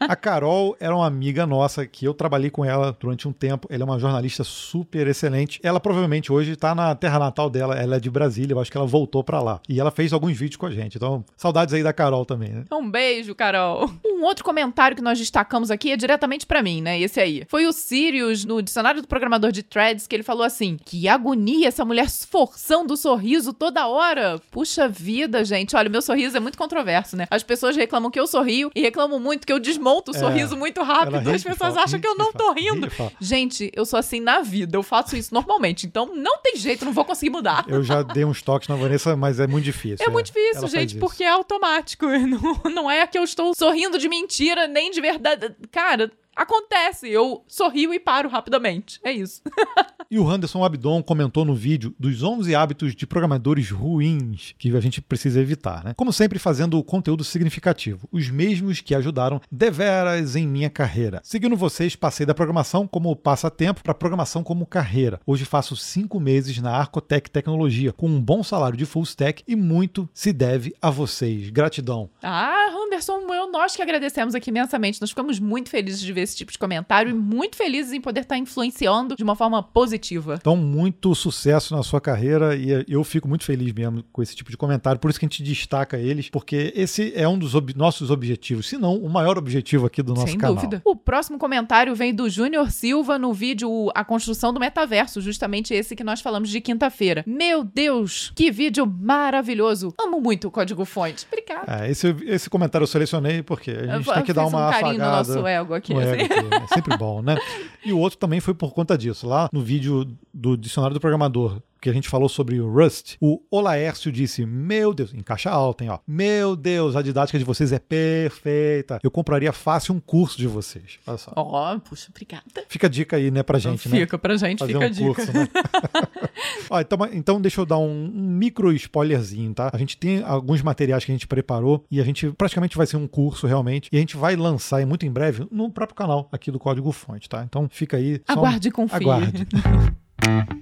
A 0.00 0.16
Carol 0.16 0.76
era 0.80 0.94
uma 0.94 1.06
amiga 1.06 1.46
nossa 1.46 1.86
que 1.86 2.06
eu 2.06 2.14
trabalhei 2.14 2.48
com 2.48 2.64
ela 2.64 2.96
durante 2.98 3.28
um 3.28 3.32
tempo. 3.32 3.68
Ela 3.70 3.82
é 3.82 3.84
uma 3.84 3.98
jornalista 3.98 4.42
super 4.42 5.06
excelente. 5.06 5.60
Ela 5.62 5.78
provavelmente 5.78 6.32
hoje 6.32 6.52
está 6.52 6.74
na 6.74 6.94
terra 6.94 7.18
natal 7.18 7.50
dela. 7.50 7.78
Ela 7.78 7.96
é 7.96 8.00
de 8.00 8.08
Brasília. 8.08 8.54
Eu 8.54 8.60
acho 8.60 8.70
que 8.70 8.76
ela 8.76 8.86
voltou 8.86 9.22
para 9.22 9.40
lá. 9.40 9.60
E 9.68 9.78
ela 9.78 9.90
fez 9.90 10.12
alguns 10.12 10.38
vídeos 10.38 10.56
com 10.56 10.66
a 10.66 10.70
gente. 10.70 10.96
Então, 10.96 11.24
saudades 11.36 11.74
aí 11.74 11.82
da 11.82 11.92
Carol 11.92 12.24
também, 12.24 12.50
né? 12.50 12.64
Um 12.72 12.90
beijo, 12.90 13.34
Carol. 13.34 13.90
Um 14.04 14.24
outro 14.24 14.44
comentário 14.44 14.96
que 14.96 15.02
nós 15.02 15.18
destacamos 15.18 15.70
aqui 15.70 15.92
é 15.92 15.96
diretamente 15.96 16.46
pra 16.46 16.62
mim, 16.62 16.80
né? 16.80 16.98
Esse 16.98 17.18
esse 17.18 17.20
aí. 17.20 17.44
Foi 17.48 17.66
o 17.66 17.72
Sirius, 17.72 18.44
no 18.44 18.62
dicionário 18.62 19.02
do 19.02 19.08
programador 19.08 19.50
de 19.50 19.62
threads, 19.62 20.06
que 20.06 20.14
ele 20.14 20.22
falou 20.22 20.44
assim: 20.44 20.76
que 20.84 21.08
agonia 21.08 21.68
essa 21.68 21.84
mulher 21.84 22.08
forçando 22.08 22.94
o 22.94 22.96
sorriso 22.96 23.52
toda 23.52 23.88
hora. 23.88 24.40
Puxa 24.50 24.88
vida, 24.88 25.44
gente. 25.44 25.74
Olha, 25.76 25.88
meu 25.88 26.02
sorriso 26.02 26.36
é 26.36 26.40
muito 26.40 26.57
controverso, 26.58 27.16
né? 27.16 27.26
As 27.30 27.42
pessoas 27.42 27.76
reclamam 27.76 28.10
que 28.10 28.20
eu 28.20 28.26
sorrio 28.26 28.70
e 28.74 28.82
reclamam 28.82 29.18
muito 29.18 29.46
que 29.46 29.52
eu 29.52 29.58
desmonto 29.58 30.10
o 30.12 30.16
É, 30.16 30.18
sorriso 30.18 30.56
muito 30.56 30.82
rápido. 30.82 31.30
ri 31.30 31.36
As 31.36 31.42
pessoas 31.42 31.74
fala, 31.74 31.84
acham 31.84 31.96
ri 31.96 32.02
que 32.02 32.08
eu 32.08 32.16
não 32.16 32.32
tô 32.32 32.48
fala, 32.48 32.54
rindo. 32.58 32.88
Gente, 33.20 33.70
eu 33.74 33.86
sou 33.86 33.98
assim 33.98 34.20
na 34.20 34.40
vida. 34.40 34.76
Eu 34.76 34.82
faço 34.82 35.16
isso 35.16 35.32
normalmente. 35.32 35.86
Então 35.86 36.06
não 36.14 36.38
tem 36.42 36.56
jeito, 36.56 36.84
não 36.84 36.92
vou 36.92 37.04
conseguir 37.04 37.30
mudar. 37.30 37.64
Eu 37.68 37.82
já 37.82 38.02
dei 38.02 38.24
uns 38.24 38.42
toques 38.42 38.68
na 38.68 38.74
Vanessa, 38.76 39.16
mas 39.16 39.40
é 39.40 39.46
muito 39.46 39.64
difícil. 39.64 40.04
É 40.06 40.10
muito 40.10 40.26
difícil, 40.26 40.58
ela 40.58 40.68
gente, 40.68 40.96
porque 40.96 41.24
é 41.24 41.30
automático. 41.30 42.06
Não, 42.28 42.70
não 42.70 42.90
é 42.90 43.06
que 43.06 43.16
eu 43.16 43.22
estou 43.22 43.54
sorrindo 43.54 43.98
de 43.98 44.08
mentira, 44.08 44.66
nem 44.66 44.90
de 44.90 45.00
verdade. 45.00 45.54
Cara, 45.70 46.10
acontece. 46.38 47.08
Eu 47.08 47.44
sorrio 47.46 47.92
e 47.92 48.00
paro 48.00 48.28
rapidamente. 48.28 49.00
É 49.02 49.12
isso. 49.12 49.42
E 50.10 50.18
o 50.18 50.26
Anderson 50.26 50.64
Abdon 50.64 51.02
comentou 51.02 51.44
no 51.44 51.54
vídeo 51.54 51.94
dos 51.98 52.22
11 52.22 52.54
hábitos 52.54 52.96
de 52.96 53.06
programadores 53.06 53.70
ruins 53.70 54.54
que 54.58 54.74
a 54.74 54.80
gente 54.80 55.02
precisa 55.02 55.38
evitar, 55.38 55.84
né? 55.84 55.92
Como 55.94 56.14
sempre, 56.14 56.38
fazendo 56.38 56.82
conteúdo 56.82 57.22
significativo, 57.22 58.08
os 58.10 58.30
mesmos 58.30 58.80
que 58.80 58.94
ajudaram 58.94 59.38
deveras 59.52 60.34
em 60.34 60.48
minha 60.48 60.70
carreira. 60.70 61.20
Seguindo 61.22 61.54
vocês, 61.58 61.94
passei 61.94 62.24
da 62.24 62.32
programação 62.32 62.86
como 62.86 63.14
passatempo 63.14 63.82
para 63.82 63.92
programação 63.92 64.42
como 64.42 64.64
carreira. 64.64 65.20
Hoje 65.26 65.44
faço 65.44 65.76
cinco 65.76 66.18
meses 66.18 66.56
na 66.58 66.70
Arcotec 66.70 67.30
Tecnologia, 67.30 67.92
com 67.92 68.08
um 68.08 68.18
bom 68.18 68.42
salário 68.42 68.78
de 68.78 68.86
full 68.86 69.02
stack 69.02 69.44
e 69.46 69.54
muito 69.54 70.08
se 70.14 70.32
deve 70.32 70.74
a 70.80 70.88
vocês. 70.88 71.50
Gratidão. 71.50 72.08
Ah, 72.22 72.70
Anderson, 72.72 73.26
eu, 73.28 73.52
nós 73.52 73.76
que 73.76 73.82
agradecemos 73.82 74.34
aqui 74.34 74.48
imensamente. 74.48 75.02
Nós 75.02 75.10
ficamos 75.10 75.38
muito 75.38 75.68
felizes 75.68 76.00
de 76.00 76.14
ver 76.14 76.26
esse 76.28 76.36
tipo 76.36 76.52
de 76.52 76.58
comentário 76.58 77.10
e 77.10 77.14
muito 77.14 77.56
felizes 77.56 77.92
em 77.92 78.00
poder 78.00 78.20
estar 78.20 78.36
influenciando 78.38 79.16
de 79.16 79.22
uma 79.24 79.34
forma 79.34 79.62
positiva. 79.62 80.36
Então, 80.40 80.56
muito 80.56 81.14
sucesso 81.14 81.74
na 81.74 81.82
sua 81.82 82.00
carreira 82.00 82.54
e 82.56 82.84
eu 82.88 83.02
fico 83.04 83.26
muito 83.28 83.44
feliz 83.44 83.72
mesmo 83.72 84.04
com 84.12 84.22
esse 84.22 84.34
tipo 84.36 84.50
de 84.50 84.56
comentário. 84.56 85.00
Por 85.00 85.10
isso 85.10 85.18
que 85.18 85.26
a 85.26 85.28
gente 85.28 85.42
destaca 85.42 85.96
eles, 85.98 86.28
porque 86.30 86.72
esse 86.76 87.12
é 87.14 87.26
um 87.28 87.38
dos 87.38 87.54
ob- 87.54 87.74
nossos 87.76 88.10
objetivos, 88.10 88.66
se 88.68 88.76
não 88.76 88.96
o 88.96 89.08
maior 89.08 89.38
objetivo 89.38 89.86
aqui 89.86 90.02
do 90.02 90.14
nosso 90.14 90.28
Sem 90.28 90.38
canal. 90.38 90.54
dúvida. 90.54 90.82
O 90.84 90.94
próximo 90.96 91.38
comentário 91.38 91.94
vem 91.94 92.14
do 92.14 92.28
Júnior 92.28 92.70
Silva 92.70 93.18
no 93.18 93.32
vídeo 93.32 93.90
A 93.94 94.04
Construção 94.04 94.52
do 94.52 94.60
Metaverso, 94.60 95.20
justamente 95.20 95.72
esse 95.74 95.94
que 95.96 96.04
nós 96.04 96.20
falamos 96.20 96.48
de 96.50 96.60
quinta-feira. 96.60 97.24
Meu 97.26 97.64
Deus, 97.64 98.32
que 98.34 98.50
vídeo 98.50 98.86
maravilhoso. 98.86 99.92
Amo 100.00 100.20
muito 100.20 100.48
o 100.48 100.50
código 100.50 100.84
fonte. 100.84 101.26
Obrigada. 101.30 101.84
É, 101.84 101.90
esse, 101.90 102.14
esse 102.26 102.48
comentário 102.50 102.82
eu 102.84 102.88
selecionei 102.88 103.42
porque 103.42 103.70
a 103.70 103.96
gente 103.98 104.08
Eu 104.08 104.14
tem 104.14 104.22
que 104.22 104.32
dar 104.32 104.46
uma 104.46 104.68
um 104.68 104.70
carinho 104.70 104.98
no 104.98 105.04
afagada 105.04 105.34
nosso 105.34 105.46
ego 105.46 105.74
aqui. 105.74 105.94
no 105.94 106.00
ego 106.00 106.17
aqui. 106.24 106.34
É 106.58 106.66
sempre 106.74 106.96
bom, 106.96 107.22
né? 107.22 107.36
E 107.84 107.92
o 107.92 107.98
outro 107.98 108.18
também 108.18 108.40
foi 108.40 108.52
por 108.54 108.72
conta 108.72 108.96
disso. 108.98 109.26
Lá 109.26 109.48
no 109.52 109.60
vídeo 109.60 110.06
do 110.32 110.56
Dicionário 110.56 110.94
do 110.94 111.00
Programador, 111.00 111.60
que 111.80 111.88
a 111.88 111.92
gente 111.92 112.08
falou 112.08 112.28
sobre 112.28 112.60
o 112.60 112.70
Rust, 112.72 113.16
o 113.20 113.40
Olaércio 113.50 114.10
disse: 114.12 114.44
Meu 114.46 114.92
Deus, 114.94 115.12
em 115.14 115.20
caixa 115.22 115.50
alta, 115.50 115.84
hein? 115.84 115.90
Ó, 115.90 115.98
Meu 116.06 116.54
Deus, 116.56 116.96
a 116.96 117.02
didática 117.02 117.38
de 117.38 117.44
vocês 117.44 117.72
é 117.72 117.78
perfeita. 117.78 118.98
Eu 119.02 119.10
compraria 119.10 119.52
fácil 119.52 119.94
um 119.94 120.00
curso 120.00 120.36
de 120.38 120.46
vocês. 120.46 120.98
Olha 121.06 121.18
só. 121.18 121.32
Ó, 121.36 121.78
puxa, 121.78 122.08
obrigada. 122.10 122.44
Fica 122.68 122.86
a 122.86 122.90
dica 122.90 123.16
aí, 123.16 123.30
né, 123.30 123.42
pra 123.42 123.58
gente, 123.58 123.88
né? 123.88 124.00
fica 124.00 124.18
pra 124.18 124.36
gente, 124.36 124.58
Fazer 124.58 124.72
fica 124.72 124.84
a 124.84 124.88
um 124.88 124.92
dica. 124.92 125.14
curso, 125.14 125.32
né? 125.32 125.48
Ó, 126.70 126.80
então, 126.80 126.98
então 127.12 127.40
deixa 127.40 127.60
eu 127.60 127.66
dar 127.66 127.78
um, 127.78 128.04
um 128.14 128.28
micro 128.28 128.72
spoilerzinho, 128.72 129.54
tá? 129.54 129.70
A 129.72 129.78
gente 129.78 129.96
tem 129.96 130.22
alguns 130.22 130.62
materiais 130.62 131.04
que 131.04 131.10
a 131.10 131.14
gente 131.14 131.26
preparou 131.26 131.84
e 131.90 132.00
a 132.00 132.04
gente 132.04 132.30
praticamente 132.32 132.76
vai 132.76 132.86
ser 132.86 132.96
um 132.96 133.06
curso 133.06 133.46
realmente 133.46 133.88
e 133.92 133.96
a 133.96 134.00
gente 134.00 134.16
vai 134.16 134.36
lançar 134.36 134.84
muito 134.86 135.06
em 135.06 135.10
breve 135.10 135.46
no 135.50 135.70
próprio 135.70 135.96
canal 135.96 136.28
aqui 136.30 136.50
do 136.50 136.58
Código 136.58 136.92
Fonte, 136.92 137.28
tá? 137.28 137.42
Então 137.44 137.68
fica 137.70 137.96
aí. 137.96 138.20
um- 138.28 138.32
Aguarde 138.32 138.68
e 138.68 138.70
confie. 138.70 138.96
Aguarde. 138.96 139.46
Thank 140.20 140.52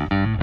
you. 0.00 0.33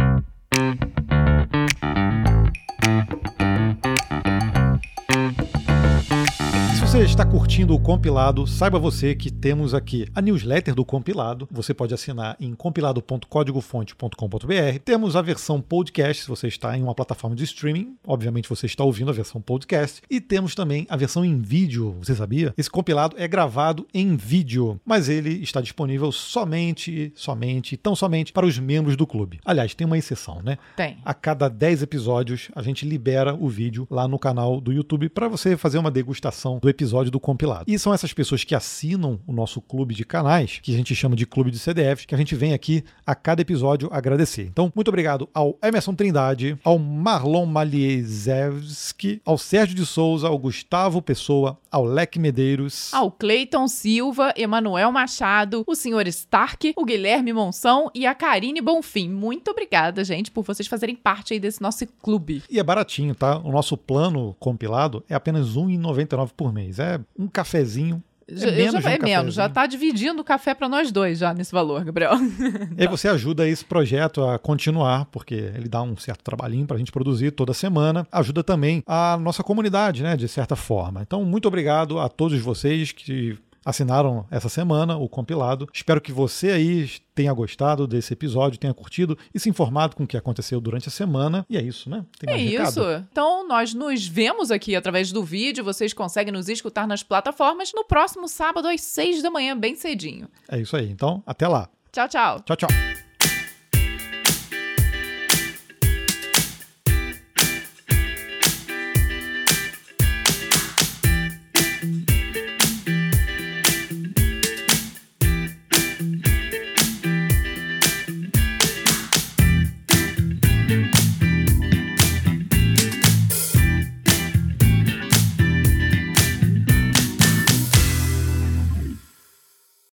Você 7.02 7.06
está 7.06 7.26
curtindo 7.26 7.74
o 7.74 7.80
compilado, 7.80 8.46
saiba 8.46 8.78
você 8.78 9.16
que 9.16 9.32
temos 9.32 9.74
aqui 9.74 10.06
a 10.14 10.22
newsletter 10.22 10.76
do 10.76 10.86
compilado. 10.86 11.48
Você 11.50 11.74
pode 11.74 11.96
assinar 11.96 12.38
em 12.40 12.54
compilado.códigofonte.com.br. 12.54 14.80
Temos 14.86 15.16
a 15.16 15.22
versão 15.24 15.60
podcast, 15.60 16.22
se 16.22 16.30
você 16.30 16.48
está 16.48 16.78
em 16.78 16.84
uma 16.84 16.94
plataforma 16.94 17.36
de 17.36 17.44
streaming. 17.44 17.96
Obviamente 18.06 18.48
você 18.48 18.68
está 18.68 18.84
ouvindo 18.84 19.10
a 19.10 19.16
versão 19.16 19.42
podcast. 19.42 20.04
E 20.12 20.22
temos 20.22 20.54
também 20.54 20.86
a 20.92 20.96
versão 20.96 21.26
em 21.26 21.42
vídeo. 21.42 21.98
Você 22.04 22.14
sabia? 22.14 22.54
Esse 22.56 22.70
compilado 22.70 23.16
é 23.18 23.28
gravado 23.28 23.88
em 23.92 24.16
vídeo, 24.16 24.80
mas 24.86 25.10
ele 25.10 25.42
está 25.42 25.60
disponível 25.60 26.12
somente, 26.12 27.12
somente, 27.16 27.78
tão 27.78 27.96
somente 27.96 28.32
para 28.32 28.46
os 28.46 28.60
membros 28.60 28.96
do 28.96 29.08
clube. 29.08 29.40
Aliás, 29.44 29.74
tem 29.74 29.88
uma 29.88 29.98
exceção, 29.98 30.40
né? 30.44 30.60
Tem. 30.78 31.00
A 31.04 31.16
cada 31.16 31.50
10 31.50 31.82
episódios, 31.82 32.52
a 32.56 32.62
gente 32.62 32.88
libera 32.88 33.34
o 33.34 33.50
vídeo 33.50 33.88
lá 33.90 34.08
no 34.08 34.20
canal 34.20 34.62
do 34.62 34.72
YouTube 34.72 35.10
para 35.10 35.28
você 35.28 35.58
fazer 35.58 35.80
uma 35.80 35.90
degustação 35.90 36.60
do 36.62 36.70
episódio 36.70 36.91
do 36.92 37.20
compilado. 37.20 37.66
E 37.68 37.78
são 37.80 37.94
essas 37.94 38.14
pessoas 38.14 38.44
que 38.44 38.54
assinam 38.54 39.20
o 39.26 39.34
nosso 39.34 39.62
clube 39.62 39.94
de 39.94 40.04
canais, 40.04 40.60
que 40.62 40.74
a 40.74 40.78
gente 40.78 40.94
chama 40.94 41.16
de 41.16 41.26
clube 41.26 41.52
de 41.52 41.60
CDFs, 41.60 42.06
que 42.06 42.16
a 42.16 42.18
gente 42.18 42.36
vem 42.36 42.54
aqui 42.54 42.84
a 43.06 43.16
cada 43.16 43.42
episódio 43.42 43.90
agradecer. 43.92 44.44
Então, 44.44 44.72
muito 44.76 44.90
obrigado 44.90 45.30
ao 45.34 45.58
Emerson 45.64 45.94
Trindade, 45.94 46.58
ao 46.64 46.78
Marlon 46.78 47.46
Maliezewski, 47.46 49.22
ao 49.26 49.38
Sérgio 49.38 49.76
de 49.76 49.86
Souza, 49.86 50.28
ao 50.28 50.38
Gustavo 50.38 51.02
Pessoa, 51.02 51.58
ao 51.72 51.84
Leque 51.84 52.20
Medeiros. 52.20 52.94
Ao 52.94 53.10
Cleiton 53.10 53.68
Silva, 53.68 54.34
Emanuel 54.36 54.92
Machado, 54.92 55.64
o 55.66 55.76
senhor 55.76 56.06
Stark, 56.08 56.74
o 56.76 56.86
Guilherme 56.86 57.32
Monção 57.34 57.90
e 57.96 58.06
a 58.06 58.14
Karine 58.14 58.62
Bonfim. 58.62 59.10
Muito 59.10 59.52
obrigada, 59.52 60.04
gente, 60.04 60.32
por 60.32 60.44
vocês 60.44 60.68
fazerem 60.68 60.96
parte 60.96 61.34
aí 61.34 61.40
desse 61.40 61.62
nosso 61.62 61.86
clube. 62.02 62.44
E 62.50 62.60
é 62.60 62.64
baratinho, 62.64 63.16
tá? 63.16 63.38
O 63.38 63.52
nosso 63.52 63.78
plano 63.78 64.36
compilado 64.40 65.04
é 65.10 65.16
apenas 65.16 65.56
R$ 65.56 65.62
1,99 65.62 66.32
por 66.36 66.54
mês. 66.54 66.80
É 66.82 67.00
um 67.18 67.28
cafezinho. 67.28 68.04
Já, 68.34 68.48
é 68.48 68.52
menos 68.56 68.74
já, 68.74 68.80
de 68.80 68.86
um 68.86 68.90
é 68.90 68.98
menos, 69.00 69.34
já 69.34 69.42
cafezinho. 69.44 69.54
tá 69.54 69.66
dividindo 69.66 70.22
o 70.22 70.24
café 70.24 70.54
pra 70.54 70.70
nós 70.70 70.90
dois 70.90 71.20
já 71.20 71.34
nesse 71.34 71.52
valor, 71.52 71.84
Gabriel. 71.84 72.14
E 72.78 72.82
aí 72.82 72.88
você 72.88 73.10
ajuda 73.10 73.48
esse 73.48 73.66
projeto 73.66 74.24
a 74.24 74.40
continuar, 74.40 75.06
porque 75.06 75.36
ele 75.36 75.68
dá 75.68 75.82
um 75.82 75.98
certo 75.98 76.24
trabalhinho 76.24 76.66
para 76.66 76.78
a 76.78 76.80
gente 76.80 76.92
produzir 76.92 77.32
toda 77.32 77.54
semana. 77.54 78.08
Ajuda 78.12 78.42
também 78.44 78.84
a 78.88 79.18
nossa 79.18 79.44
comunidade, 79.44 80.02
né, 80.02 80.16
de 80.16 80.28
certa 80.30 80.56
forma. 80.56 81.02
Então, 81.02 81.26
muito 81.26 81.48
obrigado 81.48 82.00
a 82.00 82.08
todos 82.08 82.40
vocês 82.40 82.92
que 82.94 83.38
assinaram 83.66 84.26
essa 84.32 84.50
semana 84.50 84.98
o 84.98 85.08
compilado. 85.10 85.68
Espero 85.74 86.02
que 86.02 86.12
você 86.12 86.52
aí 86.52 86.90
tenha 87.14 87.32
gostado 87.34 87.86
desse 87.88 88.14
episódio, 88.14 88.58
tenha 88.60 88.74
curtido 88.74 89.18
e 89.34 89.40
se 89.40 89.50
informado 89.50 89.96
com 89.96 90.04
o 90.04 90.08
que 90.08 90.18
aconteceu 90.18 90.60
durante 90.62 90.88
a 90.88 90.92
semana. 90.92 91.46
E 91.50 91.58
é 91.58 91.62
isso, 91.62 91.90
né? 91.90 92.06
Tem 92.20 92.30
É 92.34 92.38
mais 92.38 92.50
recado? 92.50 92.70
isso. 92.70 93.06
Então, 93.12 93.48
nós 93.48 93.74
nos 93.74 94.08
vemos 94.08 94.52
aqui 94.52 94.76
através 94.76 95.12
do 95.12 95.24
vídeo. 95.24 95.64
Vocês 95.64 95.94
conseguem 95.94 96.34
nos 96.34 96.50
escutar 96.50 96.88
nas 96.88 97.04
plataformas 97.04 97.72
no 97.74 97.84
próximo 97.86 98.28
sábado 98.28 98.68
às 98.68 98.82
seis 98.82 99.22
da 99.22 99.30
manhã, 99.30 99.58
bem 99.58 99.76
cedinho. 99.76 100.28
É 100.50 100.60
isso 100.60 100.76
aí. 100.76 100.90
Então, 100.90 101.22
até 101.26 101.48
lá. 101.48 101.70
Tchau, 101.92 102.08
tchau. 102.08 102.40
Tchau, 102.46 102.56
tchau. 102.56 103.11